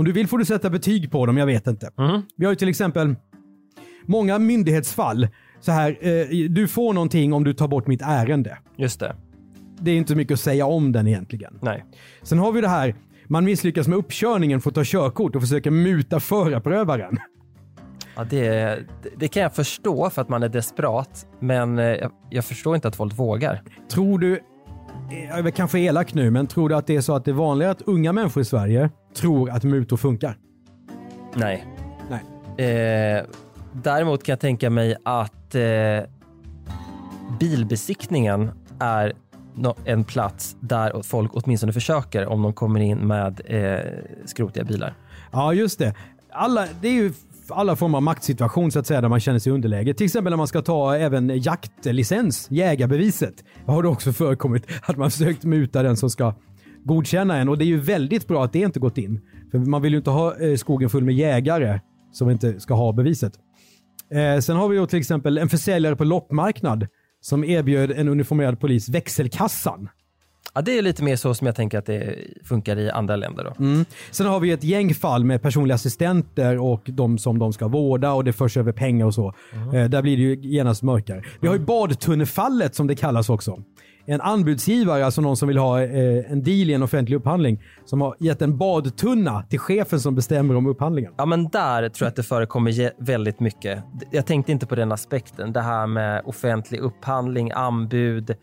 Om 0.00 0.04
du 0.04 0.12
vill 0.12 0.26
får 0.28 0.38
du 0.38 0.44
sätta 0.44 0.70
betyg 0.70 1.10
på 1.10 1.26
dem, 1.26 1.36
jag 1.36 1.46
vet 1.46 1.66
inte. 1.66 1.90
Vi 2.36 2.44
har 2.44 2.52
ju 2.52 2.56
till 2.56 2.68
exempel 2.68 3.14
många 4.06 4.38
myndighetsfall. 4.38 5.28
Så 5.60 5.72
här, 5.72 5.98
eh, 6.00 6.26
du 6.50 6.68
får 6.68 6.92
någonting 6.92 7.32
om 7.32 7.44
du 7.44 7.52
tar 7.52 7.68
bort 7.68 7.86
mitt 7.86 8.02
ärende. 8.02 8.58
Just 8.76 9.00
det. 9.00 9.16
Det 9.80 9.90
är 9.90 9.96
inte 9.96 10.14
mycket 10.14 10.34
att 10.34 10.40
säga 10.40 10.66
om 10.66 10.92
den 10.92 11.06
egentligen. 11.06 11.58
Nej. 11.62 11.84
Sen 12.22 12.38
har 12.38 12.52
vi 12.52 12.60
det 12.60 12.68
här, 12.68 12.94
man 13.26 13.44
misslyckas 13.44 13.88
med 13.88 13.98
uppkörningen 13.98 14.60
för 14.60 14.70
att 14.70 14.74
ta 14.74 14.82
körkort 14.84 15.36
och 15.36 15.42
försöker 15.42 15.70
muta 15.70 16.20
förarprövaren. 16.20 17.18
Ja, 18.16 18.24
det, 18.30 18.48
det- 18.48 18.84
det 19.16 19.28
kan 19.28 19.42
jag 19.42 19.54
förstå 19.54 20.10
för 20.10 20.22
att 20.22 20.28
man 20.28 20.42
är 20.42 20.48
desperat, 20.48 21.26
men 21.40 21.78
eh, 21.78 21.84
jag, 21.84 22.10
jag 22.30 22.44
förstår 22.44 22.74
inte 22.74 22.88
att 22.88 22.96
folk 22.96 23.18
vågar. 23.18 23.62
Tror 23.92 24.18
du, 24.18 24.32
eh, 24.32 25.28
jag 25.28 25.46
är 25.46 25.50
kanske 25.50 25.78
elak 25.80 26.14
nu, 26.14 26.30
men 26.30 26.46
tror 26.46 26.68
du 26.68 26.74
att 26.74 26.86
det 26.86 26.96
är 26.96 27.00
så 27.00 27.14
att 27.16 27.24
det 27.24 27.30
är 27.30 27.32
vanligare 27.32 27.72
att 27.72 27.82
unga 27.82 28.12
människor 28.12 28.40
i 28.40 28.44
Sverige 28.44 28.90
tror 29.14 29.50
att 29.50 29.64
mutor 29.64 29.96
funkar? 29.96 30.36
Nej. 31.34 31.66
Nej. 32.10 32.20
Eh, 32.66 33.24
däremot 33.72 34.22
kan 34.22 34.32
jag 34.32 34.40
tänka 34.40 34.70
mig 34.70 34.96
att 35.04 35.54
eh, 35.54 35.62
bilbesiktningen 37.40 38.50
är 38.78 39.12
en 39.84 40.04
plats 40.04 40.56
där 40.60 41.02
folk 41.02 41.30
åtminstone 41.34 41.72
försöker 41.72 42.26
om 42.26 42.42
de 42.42 42.52
kommer 42.52 42.80
in 42.80 42.98
med 42.98 43.40
eh, 43.44 43.80
skrotiga 44.24 44.64
bilar. 44.64 44.94
Ja, 45.32 45.54
just 45.54 45.78
det. 45.78 45.94
Alla, 46.32 46.66
det 46.80 46.88
är 46.88 46.92
ju 46.92 47.12
alla 47.48 47.76
former 47.76 47.98
av 47.98 48.02
maktsituation 48.02 48.70
så 48.70 48.78
att 48.78 48.86
säga 48.86 49.00
där 49.00 49.08
man 49.08 49.20
känner 49.20 49.38
sig 49.38 49.50
i 49.50 49.54
underläge. 49.54 49.94
Till 49.94 50.06
exempel 50.06 50.30
när 50.30 50.36
man 50.36 50.46
ska 50.46 50.62
ta 50.62 50.96
även 50.96 51.38
jaktlicens, 51.38 52.46
jägarbeviset. 52.50 53.44
Har 53.66 53.82
det 53.82 53.88
också 53.88 54.12
förekommit 54.12 54.66
att 54.82 54.96
man 54.96 55.10
försökt 55.10 55.44
muta 55.44 55.82
den 55.82 55.96
som 55.96 56.10
ska 56.10 56.34
godkänna 56.84 57.36
en 57.36 57.48
och 57.48 57.58
det 57.58 57.64
är 57.64 57.66
ju 57.66 57.80
väldigt 57.80 58.28
bra 58.28 58.44
att 58.44 58.52
det 58.52 58.58
inte 58.58 58.80
gått 58.80 58.98
in. 58.98 59.20
För 59.50 59.58
man 59.58 59.82
vill 59.82 59.92
ju 59.92 59.98
inte 59.98 60.10
ha 60.10 60.40
eh, 60.40 60.56
skogen 60.56 60.90
full 60.90 61.04
med 61.04 61.14
jägare 61.14 61.80
som 62.12 62.30
inte 62.30 62.60
ska 62.60 62.74
ha 62.74 62.92
beviset. 62.92 63.32
Eh, 64.10 64.40
sen 64.40 64.56
har 64.56 64.68
vi 64.68 64.76
då 64.76 64.86
till 64.86 64.98
exempel 64.98 65.38
en 65.38 65.48
försäljare 65.48 65.96
på 65.96 66.04
loppmarknad 66.04 66.86
som 67.20 67.44
erbjöd 67.44 67.90
en 67.90 68.08
uniformerad 68.08 68.60
polis 68.60 68.88
växelkassan. 68.88 69.88
Ja, 70.54 70.62
det 70.62 70.78
är 70.78 70.82
lite 70.82 71.02
mer 71.02 71.16
så 71.16 71.34
som 71.34 71.46
jag 71.46 71.56
tänker 71.56 71.78
att 71.78 71.86
det 71.86 72.14
funkar 72.44 72.78
i 72.78 72.90
andra 72.90 73.16
länder. 73.16 73.44
Då. 73.44 73.64
Mm. 73.64 73.84
Sen 74.10 74.26
har 74.26 74.40
vi 74.40 74.50
ett 74.50 74.64
gäng 74.64 74.94
fall 74.94 75.24
med 75.24 75.42
personliga 75.42 75.74
assistenter 75.74 76.58
och 76.58 76.82
de 76.84 77.18
som 77.18 77.38
de 77.38 77.52
ska 77.52 77.68
vårda 77.68 78.12
och 78.12 78.24
det 78.24 78.32
förs 78.32 78.56
över 78.56 78.72
pengar 78.72 79.06
och 79.06 79.14
så. 79.14 79.34
Eh, 79.74 79.84
där 79.84 80.02
blir 80.02 80.16
det 80.16 80.22
ju 80.22 80.34
genast 80.34 80.82
mörkare. 80.82 81.24
Vi 81.40 81.48
har 81.48 81.54
ju 81.54 81.60
badtunnelfallet 81.60 82.74
som 82.74 82.86
det 82.86 82.94
kallas 82.94 83.30
också. 83.30 83.62
En 84.10 84.20
anbudsgivare, 84.20 85.04
alltså 85.04 85.20
någon 85.20 85.36
som 85.36 85.48
vill 85.48 85.58
ha 85.58 85.82
eh, 85.82 86.32
en 86.32 86.42
deal 86.42 86.70
i 86.70 86.74
en 86.74 86.82
offentlig 86.82 87.16
upphandling, 87.16 87.62
som 87.84 88.00
har 88.00 88.16
gett 88.18 88.42
en 88.42 88.58
badtunna 88.58 89.42
till 89.42 89.58
chefen 89.58 90.00
som 90.00 90.14
bestämmer 90.14 90.56
om 90.56 90.66
upphandlingen. 90.66 91.12
Ja, 91.16 91.26
men 91.26 91.48
där 91.48 91.88
tror 91.88 92.06
jag 92.06 92.08
att 92.10 92.16
det 92.16 92.22
förekommer 92.22 93.04
väldigt 93.04 93.40
mycket. 93.40 93.82
Jag 94.10 94.26
tänkte 94.26 94.52
inte 94.52 94.66
på 94.66 94.74
den 94.74 94.92
aspekten. 94.92 95.52
Det 95.52 95.60
här 95.60 95.86
med 95.86 96.22
offentlig 96.24 96.80
upphandling, 96.80 97.50
anbud, 97.54 98.34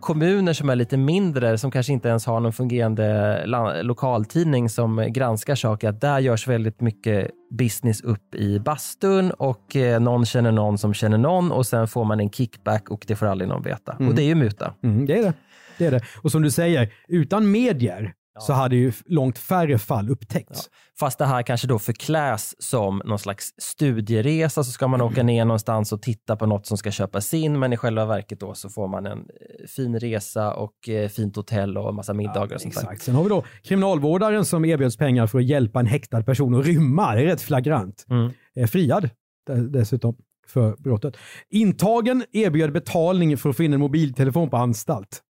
kommuner 0.00 0.52
som 0.52 0.70
är 0.70 0.76
lite 0.76 0.96
mindre, 0.96 1.58
som 1.58 1.70
kanske 1.70 1.92
inte 1.92 2.08
ens 2.08 2.26
har 2.26 2.40
någon 2.40 2.52
fungerande 2.52 3.42
lokaltidning 3.82 4.68
som 4.68 5.06
granskar 5.08 5.54
saker, 5.54 5.88
att 5.88 6.00
där 6.00 6.18
görs 6.18 6.48
väldigt 6.48 6.80
mycket 6.80 7.30
business 7.50 8.00
upp 8.00 8.34
i 8.34 8.58
bastun 8.58 9.30
och 9.30 9.76
eh, 9.76 10.00
någon 10.00 10.26
känner 10.26 10.52
någon 10.52 10.78
som 10.78 10.94
känner 10.94 11.18
någon 11.18 11.52
och 11.52 11.66
sen 11.66 11.88
får 11.88 12.04
man 12.04 12.20
en 12.20 12.30
kickback 12.30 12.90
och 12.90 13.04
det 13.06 13.16
får 13.16 13.26
aldrig 13.26 13.48
någon 13.48 13.62
veta. 13.62 13.92
Och 13.92 14.14
det 14.14 14.22
är 14.22 14.26
ju 14.26 14.34
muta. 14.34 14.74
Mm, 14.82 15.06
det 15.06 15.18
är 15.18 15.22
det. 15.22 15.34
det 15.78 15.86
är 15.86 15.90
det. 15.90 16.00
Och 16.22 16.32
som 16.32 16.42
du 16.42 16.50
säger, 16.50 16.92
utan 17.08 17.50
medier 17.50 18.12
så 18.40 18.52
hade 18.52 18.76
ju 18.76 18.92
långt 19.06 19.38
färre 19.38 19.78
fall 19.78 20.10
upptäckts. 20.10 20.70
Fast 21.00 21.18
det 21.18 21.26
här 21.26 21.42
kanske 21.42 21.66
då 21.66 21.78
förkläs 21.78 22.54
som 22.58 23.02
någon 23.04 23.18
slags 23.18 23.50
studieresa, 23.58 24.64
så 24.64 24.72
ska 24.72 24.88
man 24.88 25.00
åka 25.00 25.22
ner 25.22 25.44
någonstans 25.44 25.92
och 25.92 26.02
titta 26.02 26.36
på 26.36 26.46
något 26.46 26.66
som 26.66 26.78
ska 26.78 26.90
köpas 26.90 27.34
in, 27.34 27.58
men 27.58 27.72
i 27.72 27.76
själva 27.76 28.06
verket 28.06 28.40
då 28.40 28.54
så 28.54 28.68
får 28.68 28.88
man 28.88 29.06
en 29.06 29.18
eh, 29.18 29.66
fin 29.68 29.98
resa 30.00 30.54
och 30.54 30.88
eh, 30.88 31.08
fint 31.08 31.36
hotell 31.36 31.78
och 31.78 31.94
massa 31.94 32.14
middagar 32.14 32.54
och 32.54 32.60
sånt 32.60 32.74
där. 32.74 32.80
Exakt. 32.82 33.02
Sen 33.02 33.14
har 33.14 33.22
vi 33.22 33.28
då 33.28 33.44
kriminalvårdaren 33.62 34.44
som 34.44 34.64
erbjöds 34.64 34.96
pengar 34.96 35.26
för 35.26 35.38
att 35.38 35.44
hjälpa 35.44 35.80
en 35.80 35.86
häktad 35.86 36.22
person 36.22 36.54
att 36.54 36.66
rymma. 36.66 37.14
Det 37.14 37.20
är 37.20 37.24
rätt 37.24 37.42
flagrant. 37.42 38.06
Mm. 38.10 38.30
Eh, 38.56 38.66
friad 38.66 39.10
de- 39.46 39.72
dessutom 39.72 40.16
för 40.46 40.76
brottet. 40.78 41.16
Intagen 41.50 42.24
erbjöd 42.32 42.72
betalning 42.72 43.36
för 43.36 43.50
att 43.50 43.56
få 43.56 43.62
in 43.62 43.72
en 43.72 43.80
mobiltelefon 43.80 44.50
på 44.50 44.56
anstalt. 44.56 45.22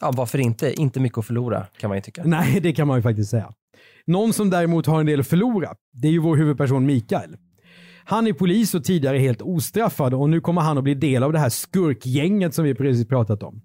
Ja, 0.00 0.12
varför 0.16 0.38
inte? 0.38 0.80
Inte 0.80 1.00
mycket 1.00 1.18
att 1.18 1.26
förlora 1.26 1.66
kan 1.80 1.88
man 1.88 1.96
ju 1.96 2.02
tycka. 2.02 2.22
Nej, 2.24 2.60
det 2.60 2.72
kan 2.72 2.88
man 2.88 2.98
ju 2.98 3.02
faktiskt 3.02 3.30
säga. 3.30 3.52
Någon 4.06 4.32
som 4.32 4.50
däremot 4.50 4.86
har 4.86 5.00
en 5.00 5.06
del 5.06 5.20
att 5.20 5.26
förlora, 5.26 5.74
det 5.92 6.08
är 6.08 6.12
ju 6.12 6.18
vår 6.18 6.36
huvudperson 6.36 6.86
Mikael. 6.86 7.36
Han 8.04 8.26
är 8.26 8.32
polis 8.32 8.74
och 8.74 8.84
tidigare 8.84 9.18
helt 9.18 9.42
ostraffad 9.42 10.14
och 10.14 10.30
nu 10.30 10.40
kommer 10.40 10.60
han 10.60 10.78
att 10.78 10.84
bli 10.84 10.94
del 10.94 11.22
av 11.22 11.32
det 11.32 11.38
här 11.38 11.48
skurkgänget 11.48 12.54
som 12.54 12.64
vi 12.64 12.74
precis 12.74 13.08
pratat 13.08 13.42
om. 13.42 13.62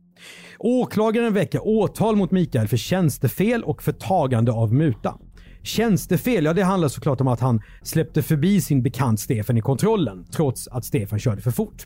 Åklagaren 0.60 1.34
väcker 1.34 1.68
åtal 1.68 2.16
mot 2.16 2.32
Mikael 2.32 2.68
för 2.68 2.78
tjänstefel 2.78 3.64
och 3.64 3.84
förtagande 3.84 4.52
av 4.52 4.74
muta. 4.74 5.18
Tjänstefel, 5.64 6.46
ja 6.46 6.54
det 6.54 6.64
handlar 6.64 6.88
såklart 6.88 7.22
om 7.22 7.28
att 7.28 7.40
han 7.40 7.62
släppte 7.84 8.22
förbi 8.22 8.62
sin 8.62 8.84
bekant 8.84 9.20
Stefan 9.20 9.58
i 9.58 9.62
kontrollen 9.62 10.26
trots 10.32 10.68
att 10.68 10.86
Stefan 10.86 11.20
körde 11.20 11.42
för 11.42 11.52
fort. 11.52 11.86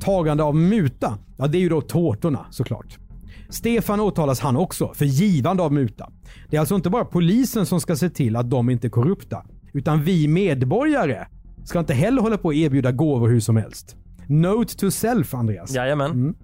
Tagande 0.00 0.42
av 0.42 0.56
muta, 0.56 1.18
ja 1.36 1.46
det 1.46 1.58
är 1.58 1.60
ju 1.60 1.68
då 1.68 1.80
tårtorna 1.80 2.46
såklart. 2.50 2.98
Stefan 3.54 4.00
åtalas 4.00 4.40
han 4.40 4.56
också 4.56 4.94
för 4.94 5.04
givande 5.04 5.62
av 5.62 5.72
muta. 5.72 6.10
Det 6.50 6.56
är 6.56 6.60
alltså 6.60 6.74
inte 6.74 6.90
bara 6.90 7.04
polisen 7.04 7.66
som 7.66 7.80
ska 7.80 7.96
se 7.96 8.10
till 8.10 8.36
att 8.36 8.50
de 8.50 8.70
inte 8.70 8.86
är 8.86 8.90
korrupta, 8.90 9.44
utan 9.72 10.02
vi 10.02 10.28
medborgare 10.28 11.26
ska 11.64 11.78
inte 11.78 11.94
heller 11.94 12.22
hålla 12.22 12.38
på 12.38 12.48
att 12.48 12.54
erbjuda 12.54 12.92
gåvor 12.92 13.28
hur 13.28 13.40
som 13.40 13.56
helst. 13.56 13.96
Note 14.26 14.76
to 14.76 14.90
self, 14.90 15.34
Andreas. 15.34 15.74
Jajamän. 15.74 16.34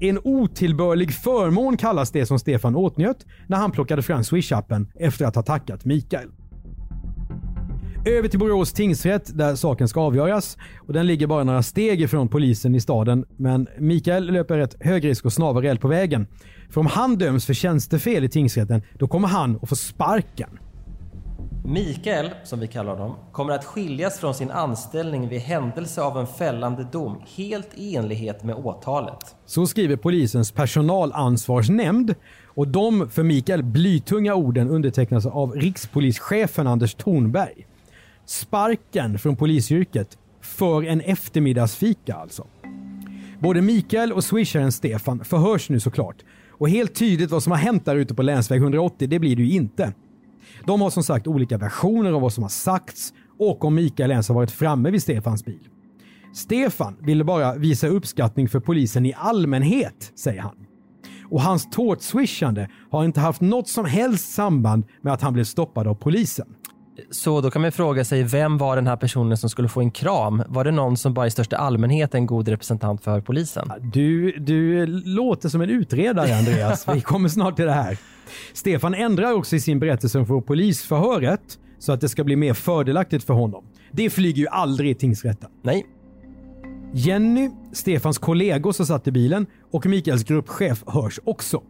En 0.00 0.18
otillbörlig 0.24 1.14
förmån 1.14 1.76
kallas 1.76 2.10
det 2.10 2.26
som 2.26 2.38
Stefan 2.38 2.76
åtnjöt 2.76 3.26
när 3.46 3.56
han 3.56 3.70
plockade 3.70 4.02
fram 4.02 4.22
Swish-appen 4.22 4.86
efter 4.94 5.24
att 5.26 5.34
ha 5.34 5.42
tackat 5.42 5.84
Mikael. 5.84 6.28
Över 8.08 8.28
till 8.28 8.38
Borås 8.38 8.72
tingsrätt 8.72 9.38
där 9.38 9.54
saken 9.54 9.88
ska 9.88 10.00
avgöras. 10.00 10.56
Och 10.86 10.92
Den 10.92 11.06
ligger 11.06 11.26
bara 11.26 11.44
några 11.44 11.62
steg 11.62 12.02
ifrån 12.02 12.28
polisen 12.28 12.74
i 12.74 12.80
staden. 12.80 13.24
Men 13.36 13.66
Mikael 13.78 14.32
löper 14.32 14.58
ett 14.58 14.76
hög 14.80 15.04
risk 15.04 15.26
att 15.26 15.32
snava 15.32 15.62
rejält 15.62 15.80
på 15.80 15.88
vägen. 15.88 16.26
För 16.70 16.80
om 16.80 16.86
han 16.86 17.16
döms 17.16 17.46
för 17.46 17.54
tjänstefel 17.54 18.24
i 18.24 18.28
tingsrätten, 18.28 18.82
då 18.98 19.08
kommer 19.08 19.28
han 19.28 19.58
att 19.62 19.68
få 19.68 19.76
sparken. 19.76 20.58
Mikael, 21.64 22.30
som 22.44 22.60
vi 22.60 22.66
kallar 22.66 22.96
honom, 22.96 23.16
kommer 23.32 23.52
att 23.54 23.64
skiljas 23.64 24.18
från 24.18 24.34
sin 24.34 24.50
anställning 24.50 25.28
vid 25.28 25.40
händelse 25.40 26.02
av 26.02 26.18
en 26.18 26.26
fällande 26.26 26.86
dom 26.92 27.22
helt 27.36 27.68
i 27.74 27.96
enlighet 27.96 28.44
med 28.44 28.56
åtalet. 28.56 29.36
Så 29.46 29.66
skriver 29.66 29.96
polisens 29.96 30.52
personalansvarsnämnd 30.52 32.14
och 32.44 32.68
de 32.68 33.10
för 33.10 33.22
Mikael 33.22 33.62
blytunga 33.62 34.34
orden 34.34 34.70
undertecknas 34.70 35.26
av 35.26 35.52
rikspolischefen 35.52 36.66
Anders 36.66 36.94
Thornberg. 36.94 37.66
Sparken 38.28 39.18
från 39.18 39.36
polisyrket 39.36 40.18
för 40.40 40.82
en 40.82 41.00
eftermiddagsfika 41.00 42.14
alltså. 42.14 42.46
Både 43.40 43.62
Mikael 43.62 44.12
och 44.12 44.24
swisharen 44.24 44.72
Stefan 44.72 45.24
förhörs 45.24 45.70
nu 45.70 45.80
såklart. 45.80 46.16
Och 46.50 46.68
helt 46.68 46.94
tydligt 46.94 47.30
vad 47.30 47.42
som 47.42 47.52
har 47.52 47.58
hänt 47.58 47.84
där 47.84 47.96
ute 47.96 48.14
på 48.14 48.22
länsväg 48.22 48.62
180, 48.62 49.08
det 49.08 49.18
blir 49.18 49.36
det 49.36 49.42
ju 49.42 49.50
inte. 49.50 49.92
De 50.66 50.80
har 50.80 50.90
som 50.90 51.02
sagt 51.02 51.26
olika 51.26 51.58
versioner 51.58 52.12
av 52.12 52.20
vad 52.20 52.32
som 52.32 52.42
har 52.42 52.48
sagts 52.48 53.12
och 53.38 53.64
om 53.64 53.74
Mikael 53.74 54.10
ens 54.10 54.28
har 54.28 54.34
varit 54.34 54.50
framme 54.50 54.90
vid 54.90 55.02
Stefans 55.02 55.44
bil. 55.44 55.68
Stefan 56.34 56.96
ville 57.00 57.24
bara 57.24 57.54
visa 57.54 57.88
uppskattning 57.88 58.48
för 58.48 58.60
polisen 58.60 59.06
i 59.06 59.14
allmänhet, 59.16 60.12
säger 60.14 60.40
han. 60.40 60.56
Och 61.30 61.42
hans 61.42 61.70
tårtswishande 61.70 62.68
har 62.90 63.04
inte 63.04 63.20
haft 63.20 63.40
något 63.40 63.68
som 63.68 63.84
helst 63.84 64.32
samband 64.32 64.84
med 65.02 65.12
att 65.12 65.22
han 65.22 65.32
blev 65.32 65.44
stoppad 65.44 65.86
av 65.86 65.94
polisen. 65.94 66.54
Så 67.10 67.40
då 67.40 67.50
kan 67.50 67.62
man 67.62 67.72
fråga 67.72 68.04
sig, 68.04 68.22
vem 68.22 68.58
var 68.58 68.76
den 68.76 68.86
här 68.86 68.96
personen 68.96 69.36
som 69.36 69.50
skulle 69.50 69.68
få 69.68 69.80
en 69.80 69.90
kram? 69.90 70.42
Var 70.48 70.64
det 70.64 70.70
någon 70.70 70.96
som 70.96 71.14
bara 71.14 71.26
i 71.26 71.30
största 71.30 71.56
allmänhet 71.56 72.14
är 72.14 72.18
en 72.18 72.26
god 72.26 72.48
representant 72.48 73.04
för 73.04 73.20
polisen? 73.20 73.72
Du, 73.92 74.32
du 74.38 74.86
låter 74.86 75.48
som 75.48 75.60
en 75.60 75.70
utredare 75.70 76.38
Andreas. 76.38 76.88
Vi 76.88 77.00
kommer 77.00 77.28
snart 77.28 77.56
till 77.56 77.64
det 77.64 77.72
här. 77.72 77.98
Stefan 78.52 78.94
ändrar 78.94 79.32
också 79.32 79.56
i 79.56 79.60
sin 79.60 79.80
berättelse 79.80 80.26
från 80.26 80.42
polisförhöret 80.42 81.58
så 81.78 81.92
att 81.92 82.00
det 82.00 82.08
ska 82.08 82.24
bli 82.24 82.36
mer 82.36 82.54
fördelaktigt 82.54 83.24
för 83.24 83.34
honom. 83.34 83.64
Det 83.92 84.10
flyger 84.10 84.38
ju 84.38 84.48
aldrig 84.48 84.90
i 84.90 84.94
tingsrätten. 84.94 85.50
Nej, 85.62 85.86
Jenny, 86.92 87.50
Stefans 87.72 88.18
kollegor 88.18 88.72
som 88.72 88.86
satt 88.86 89.06
i 89.06 89.12
bilen 89.12 89.46
och 89.72 89.86
Mikaels 89.86 90.24
gruppchef 90.24 90.84
hörs 90.86 91.20
också. 91.24 91.62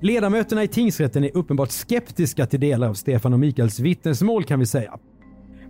Ledamöterna 0.00 0.62
i 0.62 0.68
tingsrätten 0.68 1.24
är 1.24 1.36
uppenbart 1.36 1.70
skeptiska 1.70 2.46
till 2.46 2.60
delar 2.60 2.88
av 2.88 2.94
Stefan 2.94 3.32
och 3.32 3.40
Mikaels 3.40 3.80
vittnesmål 3.80 4.44
kan 4.44 4.58
vi 4.60 4.66
säga. 4.66 4.98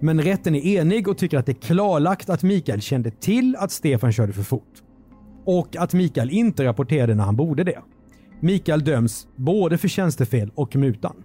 Men 0.01 0.23
rätten 0.23 0.55
är 0.55 0.67
enig 0.67 1.09
och 1.09 1.19
tycker 1.19 1.39
att 1.39 1.47
det 1.47 1.53
är 1.53 1.61
klarlagt 1.67 2.31
att 2.31 2.43
Mikael 2.43 2.81
kände 2.81 3.11
till 3.11 3.57
att 3.59 3.73
Stefan 3.73 4.13
körde 4.13 4.33
för 4.33 4.43
fort. 4.43 4.83
Och 5.45 5.77
att 5.77 5.93
Mikael 5.93 6.31
inte 6.31 6.65
rapporterade 6.65 7.15
när 7.15 7.25
han 7.25 7.37
borde 7.37 7.65
det. 7.65 7.79
Mikael 8.41 8.85
döms 8.85 9.27
både 9.37 9.79
för 9.79 9.89
tjänstefel 9.89 10.51
och 10.55 10.77
mutan. 10.77 11.25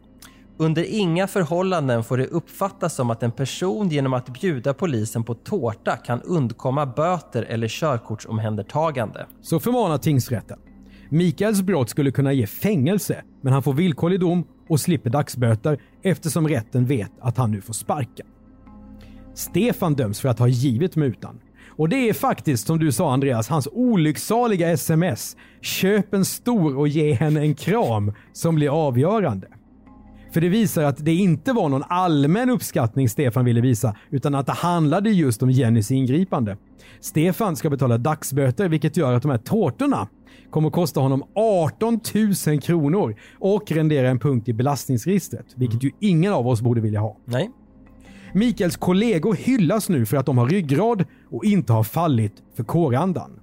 Under 0.57 0.83
inga 0.83 1.27
förhållanden 1.27 2.03
får 2.03 2.17
det 2.17 2.27
uppfattas 2.27 2.95
som 2.95 3.09
att 3.09 3.23
en 3.23 3.31
person 3.31 3.89
genom 3.89 4.13
att 4.13 4.29
bjuda 4.29 4.73
polisen 4.73 5.23
på 5.23 5.33
tårta 5.33 5.97
kan 5.97 6.21
undkomma 6.21 6.85
böter 6.85 7.43
eller 7.43 7.67
körkortsomhändertagande. 7.67 9.25
Så 9.41 9.59
förmanar 9.59 9.97
tingsrätten. 9.97 10.59
Mikaels 11.13 11.62
brott 11.62 11.89
skulle 11.89 12.12
kunna 12.12 12.34
ge 12.34 12.47
fängelse, 12.47 13.24
men 13.41 13.54
han 13.54 13.63
får 13.63 13.74
villkorlig 13.74 14.19
dom 14.19 14.43
och 14.69 14.80
slipper 14.80 15.10
dagsböter 15.10 15.82
eftersom 16.04 16.47
rätten 16.47 16.86
vet 16.86 17.12
att 17.21 17.38
han 17.38 17.52
nu 17.52 17.62
får 17.62 17.74
sparken. 17.74 18.26
Stefan 19.34 19.93
döms 19.93 20.19
för 20.19 20.30
att 20.30 20.39
ha 20.39 20.47
givit 20.47 20.95
mutan. 20.95 21.39
Och 21.69 21.89
det 21.89 22.10
är 22.10 22.13
faktiskt, 22.13 22.67
som 22.67 22.80
du 22.80 22.91
sa 22.91 23.13
Andreas, 23.13 23.50
hans 23.50 23.67
olycksaliga 23.71 24.69
sms 24.69 25.38
“Köp 25.62 26.13
en 26.13 26.26
stor 26.26 26.78
och 26.78 26.88
ge 26.88 27.13
henne 27.13 27.39
en 27.39 27.56
kram” 27.56 28.13
som 28.34 28.56
blir 28.56 28.88
avgörande. 28.88 29.47
För 30.34 30.41
det 30.41 30.50
visar 30.50 30.84
att 30.84 31.06
det 31.06 31.13
inte 31.13 31.54
var 31.54 31.69
någon 31.69 31.84
allmän 31.89 32.50
uppskattning 32.50 33.10
Stefan 33.10 33.45
ville 33.45 33.62
visa, 33.62 33.95
utan 34.10 34.36
att 34.36 34.45
det 34.45 34.52
handlade 34.52 35.10
just 35.10 35.43
om 35.43 35.52
Jennys 35.52 35.91
ingripande. 35.91 36.58
Stefan 37.00 37.56
ska 37.56 37.69
betala 37.69 37.97
dagsböter, 37.97 38.69
vilket 38.69 38.97
gör 38.97 39.13
att 39.13 39.21
de 39.21 39.32
här 39.32 39.38
tårtorna 39.38 40.08
kommer 40.49 40.67
att 40.67 40.73
kosta 40.73 40.99
honom 40.99 41.23
18 41.35 41.99
000 42.47 42.61
kronor 42.61 43.15
och 43.39 43.71
rendera 43.71 44.09
en 44.09 44.19
punkt 44.19 44.49
i 44.49 44.53
belastningsregistret, 44.53 45.45
vilket 45.55 45.83
ju 45.83 45.91
ingen 45.99 46.33
av 46.33 46.47
oss 46.47 46.61
borde 46.61 46.81
vilja 46.81 46.99
ha. 46.99 47.17
Nej, 47.25 47.49
Mikaels 48.33 48.77
kollegor 48.77 49.33
hyllas 49.33 49.89
nu 49.89 50.05
för 50.05 50.17
att 50.17 50.25
de 50.25 50.37
har 50.37 50.47
ryggrad 50.47 51.05
och 51.29 51.45
inte 51.45 51.73
har 51.73 51.83
fallit 51.83 52.33
för 52.55 52.63
kårandan. 52.63 53.39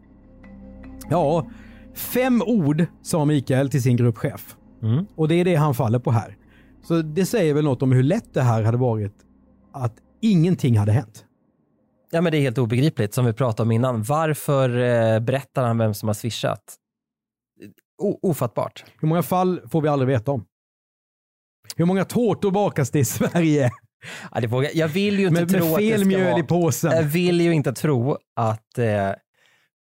Ja, 1.11 1.51
fem 1.95 2.43
ord 2.47 2.85
sa 3.03 3.25
Mikael 3.25 3.71
till 3.71 3.83
sin 3.83 3.97
gruppchef. 3.97 4.57
Mm. 4.83 5.07
Och 5.15 5.29
det 5.29 5.35
är 5.35 5.45
det 5.45 5.55
han 5.55 5.75
faller 5.75 5.99
på 5.99 6.11
här. 6.11 6.37
Så 6.83 7.03
det 7.03 7.27
säger 7.27 7.55
väl 7.55 7.65
något 7.65 7.83
om 7.83 7.93
hur 7.93 8.03
lätt 8.03 8.35
det 8.35 8.43
här 8.43 8.63
hade 8.63 8.79
varit 8.79 9.15
att 9.73 9.95
ingenting 10.21 10.79
hade 10.79 10.93
hänt. 10.93 11.25
Ja, 12.11 12.21
men 12.21 12.33
det 12.33 12.39
är 12.39 12.41
helt 12.41 12.59
obegripligt 12.59 13.15
som 13.15 13.25
vi 13.25 13.33
pratade 13.33 13.63
om 13.63 13.73
innan. 13.73 14.03
Varför 14.03 14.79
eh, 14.79 15.21
berättar 15.21 15.65
han 15.65 15.79
vem 15.79 15.95
som 15.95 16.09
har 16.09 16.15
swishat? 16.15 16.77
O- 18.03 18.19
ofattbart. 18.23 18.85
Hur 19.01 19.09
många 19.09 19.23
fall 19.23 19.61
får 19.71 19.81
vi 19.81 19.89
aldrig 19.89 20.09
veta 20.09 20.33
om? 20.33 20.45
Hur 21.77 21.85
många 21.85 22.05
tårtor 22.05 22.51
bakas 22.51 22.91
det 22.91 22.99
i 22.99 23.05
Sverige 23.05 23.71
Ja, 24.33 24.41
det 24.41 24.47
vågar, 24.47 24.71
jag 24.75 24.89
vill 24.89 25.19
ju 25.19 25.27
inte 25.29 25.41
med, 25.41 25.49
tro 25.49 25.65
med 25.65 25.73
att 25.73 25.79
det 25.79 25.91
fel 25.91 26.01
ska 26.01 26.09
mjöl 26.09 26.25
vara... 26.25 26.39
i 26.39 26.43
påsen? 26.43 26.93
Jag 26.93 27.03
vill 27.03 27.41
ju 27.41 27.53
inte 27.53 27.73
tro 27.73 28.19
att 28.37 28.79
eh, 28.79 29.11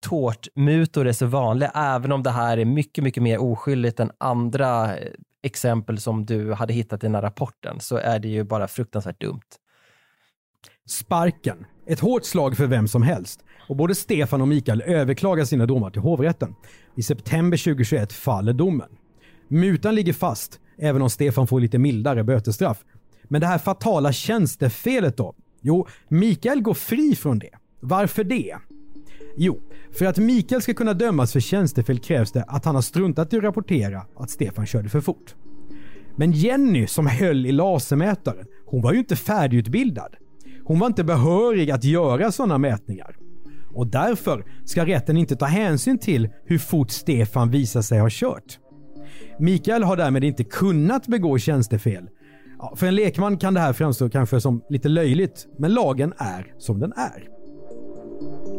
tårtmutor 0.05 1.07
är 1.07 1.11
så 1.11 1.25
vanliga, 1.25 1.69
även 1.69 2.11
om 2.11 2.23
det 2.23 2.29
här 2.29 2.57
är 2.57 2.65
mycket, 2.65 3.03
mycket 3.03 3.23
mer 3.23 3.41
oskyldigt 3.41 3.99
än 3.99 4.11
andra 4.17 4.97
eh, 4.97 5.11
exempel 5.43 5.99
som 5.99 6.25
du 6.25 6.53
hade 6.53 6.73
hittat 6.73 7.03
i 7.03 7.07
den 7.07 7.15
här 7.15 7.21
rapporten, 7.21 7.79
så 7.79 7.97
är 7.97 8.19
det 8.19 8.27
ju 8.27 8.43
bara 8.43 8.67
fruktansvärt 8.67 9.21
dumt. 9.21 9.41
Sparken. 10.87 11.65
Ett 11.87 11.99
hårt 11.99 12.25
slag 12.25 12.57
för 12.57 12.67
vem 12.67 12.87
som 12.87 13.01
helst. 13.03 13.39
Och 13.69 13.75
både 13.75 13.95
Stefan 13.95 14.41
och 14.41 14.47
Mikael 14.47 14.81
överklagar 14.81 15.45
sina 15.45 15.65
domar 15.65 15.89
till 15.89 16.01
hovrätten. 16.01 16.55
I 16.95 17.03
september 17.03 17.57
2021 17.57 18.13
faller 18.13 18.53
domen. 18.53 18.89
Mutan 19.47 19.95
ligger 19.95 20.13
fast, 20.13 20.59
även 20.77 21.01
om 21.01 21.09
Stefan 21.09 21.47
får 21.47 21.59
lite 21.59 21.77
mildare 21.77 22.23
bötesstraff. 22.23 22.77
Men 23.23 23.41
det 23.41 23.47
här 23.47 23.57
fatala 23.57 24.11
tjänstefelet 24.11 25.17
då? 25.17 25.35
Jo, 25.61 25.87
Mikael 26.07 26.61
går 26.61 26.73
fri 26.73 27.15
från 27.15 27.39
det. 27.39 27.51
Varför 27.79 28.23
det? 28.23 28.55
Jo, 29.37 29.59
för 29.97 30.05
att 30.05 30.17
Mikael 30.17 30.61
ska 30.61 30.73
kunna 30.73 30.93
dömas 30.93 31.33
för 31.33 31.39
tjänstefel 31.39 31.99
krävs 31.99 32.31
det 32.31 32.43
att 32.47 32.65
han 32.65 32.75
har 32.75 32.81
struntat 32.81 33.33
i 33.33 33.37
att 33.37 33.43
rapportera 33.43 34.05
att 34.15 34.29
Stefan 34.29 34.65
körde 34.65 34.89
för 34.89 35.01
fort. 35.01 35.35
Men 36.15 36.31
Jenny 36.31 36.87
som 36.87 37.07
höll 37.07 37.45
i 37.45 37.51
lasermätaren, 37.51 38.45
hon 38.65 38.81
var 38.81 38.93
ju 38.93 38.99
inte 38.99 39.15
färdigutbildad. 39.15 40.15
Hon 40.65 40.79
var 40.79 40.87
inte 40.87 41.03
behörig 41.03 41.71
att 41.71 41.83
göra 41.83 42.31
sådana 42.31 42.57
mätningar. 42.57 43.15
Och 43.73 43.87
därför 43.87 44.45
ska 44.65 44.85
rätten 44.85 45.17
inte 45.17 45.35
ta 45.35 45.45
hänsyn 45.45 45.97
till 45.97 46.29
hur 46.45 46.57
fort 46.57 46.91
Stefan 46.91 47.51
visar 47.51 47.81
sig 47.81 47.99
ha 47.99 48.07
kört. 48.11 48.59
Mikael 49.39 49.83
har 49.83 49.97
därmed 49.97 50.23
inte 50.23 50.43
kunnat 50.43 51.07
begå 51.07 51.37
tjänstefel. 51.37 52.09
Ja, 52.59 52.73
för 52.75 52.87
en 52.87 52.95
lekman 52.95 53.37
kan 53.37 53.53
det 53.53 53.59
här 53.59 53.73
framstå 53.73 54.09
kanske 54.09 54.41
som 54.41 54.61
lite 54.69 54.89
löjligt, 54.89 55.47
men 55.57 55.73
lagen 55.73 56.13
är 56.17 56.53
som 56.57 56.79
den 56.79 56.93
är. 56.95 57.27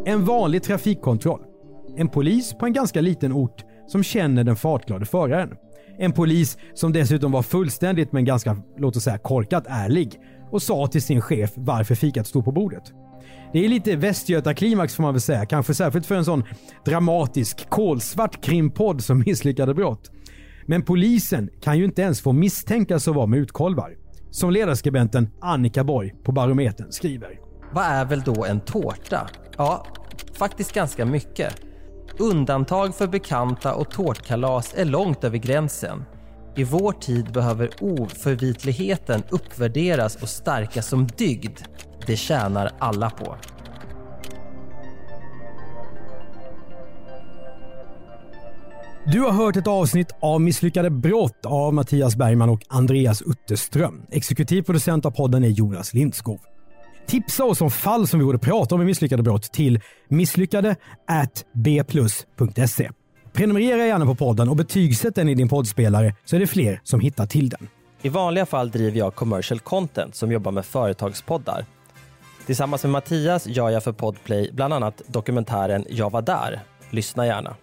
En 0.05 0.25
vanlig 0.25 0.63
trafikkontroll. 0.63 1.41
En 1.97 2.09
polis 2.09 2.53
på 2.53 2.65
en 2.65 2.73
ganska 2.73 3.01
liten 3.01 3.33
ort 3.33 3.63
som 3.87 4.03
känner 4.03 4.43
den 4.43 4.55
fartglade 4.55 5.05
föraren. 5.05 5.49
En 5.97 6.11
polis 6.11 6.57
som 6.73 6.93
dessutom 6.93 7.31
var 7.31 7.41
fullständigt 7.41 8.11
men 8.11 8.25
ganska, 8.25 8.57
låt 8.77 8.95
oss 8.95 9.03
säga 9.03 9.17
korkat 9.17 9.65
ärlig 9.67 10.19
och 10.51 10.61
sa 10.61 10.87
till 10.87 11.01
sin 11.01 11.21
chef 11.21 11.51
varför 11.55 11.95
fikat 11.95 12.27
stod 12.27 12.45
på 12.45 12.51
bordet. 12.51 12.83
Det 13.53 13.65
är 13.65 13.69
lite 13.69 13.95
västgötaklimax 13.95 14.95
får 14.95 15.03
man 15.03 15.13
väl 15.13 15.21
säga, 15.21 15.45
kanske 15.45 15.73
särskilt 15.73 16.05
för 16.05 16.15
en 16.15 16.25
sån 16.25 16.43
dramatisk 16.85 17.69
kolsvart 17.69 18.43
krimpodd 18.43 19.03
som 19.03 19.23
misslyckade 19.25 19.73
brott. 19.73 20.11
Men 20.65 20.81
polisen 20.81 21.49
kan 21.61 21.77
ju 21.77 21.85
inte 21.85 22.01
ens 22.01 22.21
få 22.21 22.33
misstänkas 22.33 23.07
att 23.07 23.15
vara 23.15 23.27
mutkolvar. 23.27 23.95
Som 24.31 24.51
ledarskribenten 24.51 25.29
Annika 25.41 25.83
Borg 25.83 26.15
på 26.23 26.31
Barometern 26.31 26.91
skriver. 26.91 27.39
Vad 27.71 27.85
är 27.85 28.05
väl 28.05 28.21
då 28.21 28.45
en 28.45 28.59
tårta? 28.59 29.29
Ja, 29.57 29.85
faktiskt 30.33 30.73
ganska 30.73 31.05
mycket. 31.05 31.53
Undantag 32.19 32.95
för 32.95 33.07
bekanta 33.07 33.75
och 33.75 33.91
tårtkalas 33.91 34.73
är 34.77 34.85
långt 34.85 35.23
över 35.23 35.37
gränsen. 35.37 36.03
I 36.57 36.63
vår 36.63 36.91
tid 36.91 37.31
behöver 37.31 37.69
oförvitligheten 37.81 39.23
uppvärderas 39.29 40.15
och 40.15 40.29
stärkas 40.29 40.87
som 40.87 41.07
dygd. 41.07 41.59
Det 42.07 42.15
tjänar 42.15 42.71
alla 42.79 43.09
på. 43.09 43.37
Du 49.07 49.19
har 49.19 49.31
hört 49.31 49.55
ett 49.55 49.67
avsnitt 49.67 50.11
av 50.21 50.41
Misslyckade 50.41 50.89
brott 50.89 51.45
av 51.45 51.73
Mattias 51.73 52.15
Bergman 52.15 52.49
och 52.49 52.61
Andreas 52.67 53.21
Utterström. 53.21 54.01
Exekutiv 54.11 54.61
producent 54.61 55.05
av 55.05 55.11
podden 55.11 55.43
är 55.43 55.49
Jonas 55.49 55.93
Lindskov. 55.93 56.39
Tipsa 57.07 57.43
oss 57.43 57.61
om 57.61 57.71
fall 57.71 58.07
som 58.07 58.19
vi 58.19 58.25
borde 58.25 58.39
prata 58.39 58.75
om 58.75 58.81
i 58.81 58.85
Misslyckade 58.85 59.23
brott 59.23 59.43
till 59.43 59.79
misslyckade 60.09 60.75
bplus.se. 61.53 62.89
Prenumerera 63.35 63.85
gärna 63.85 64.05
på 64.05 64.15
podden 64.15 64.49
och 64.49 64.55
betygsätt 64.55 65.15
den 65.15 65.29
i 65.29 65.35
din 65.35 65.49
poddspelare 65.49 66.15
så 66.25 66.35
är 66.35 66.39
det 66.39 66.47
fler 66.47 66.81
som 66.83 66.99
hittar 66.99 67.25
till 67.25 67.49
den. 67.49 67.67
I 68.01 68.09
vanliga 68.09 68.45
fall 68.45 68.71
driver 68.71 68.99
jag 68.99 69.15
commercial 69.15 69.59
content 69.59 70.15
som 70.15 70.31
jobbar 70.31 70.51
med 70.51 70.65
företagspoddar. 70.65 71.65
Tillsammans 72.45 72.83
med 72.83 72.91
Mattias 72.91 73.47
gör 73.47 73.69
jag 73.69 73.83
för 73.83 73.91
Podplay 73.91 74.51
bland 74.53 74.73
annat 74.73 75.01
dokumentären 75.07 75.85
Jag 75.89 76.11
var 76.11 76.21
där. 76.21 76.59
Lyssna 76.89 77.25
gärna. 77.25 77.55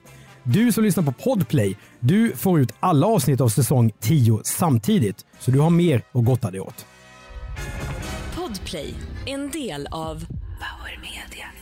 Du 0.43 0.73
som 0.73 0.85
lyssnar 0.85 1.05
på 1.05 1.13
Podplay, 1.13 1.77
du 2.01 2.33
får 2.37 2.61
ut 2.61 2.73
alla 2.81 3.07
avsnitt 3.07 3.41
av 3.41 3.49
säsong 3.49 3.93
10 4.01 4.41
samtidigt, 4.45 5.27
så 5.39 5.51
du 5.51 5.61
har 5.61 5.71
mer 5.71 6.03
att 6.13 6.25
gotta 6.25 6.51
dig 6.51 6.61
åt. 6.61 6.87
Podplay, 8.37 8.95
en 9.27 9.51
del 9.51 9.89
av 9.91 10.27
Power 10.27 10.99
Media. 11.03 11.62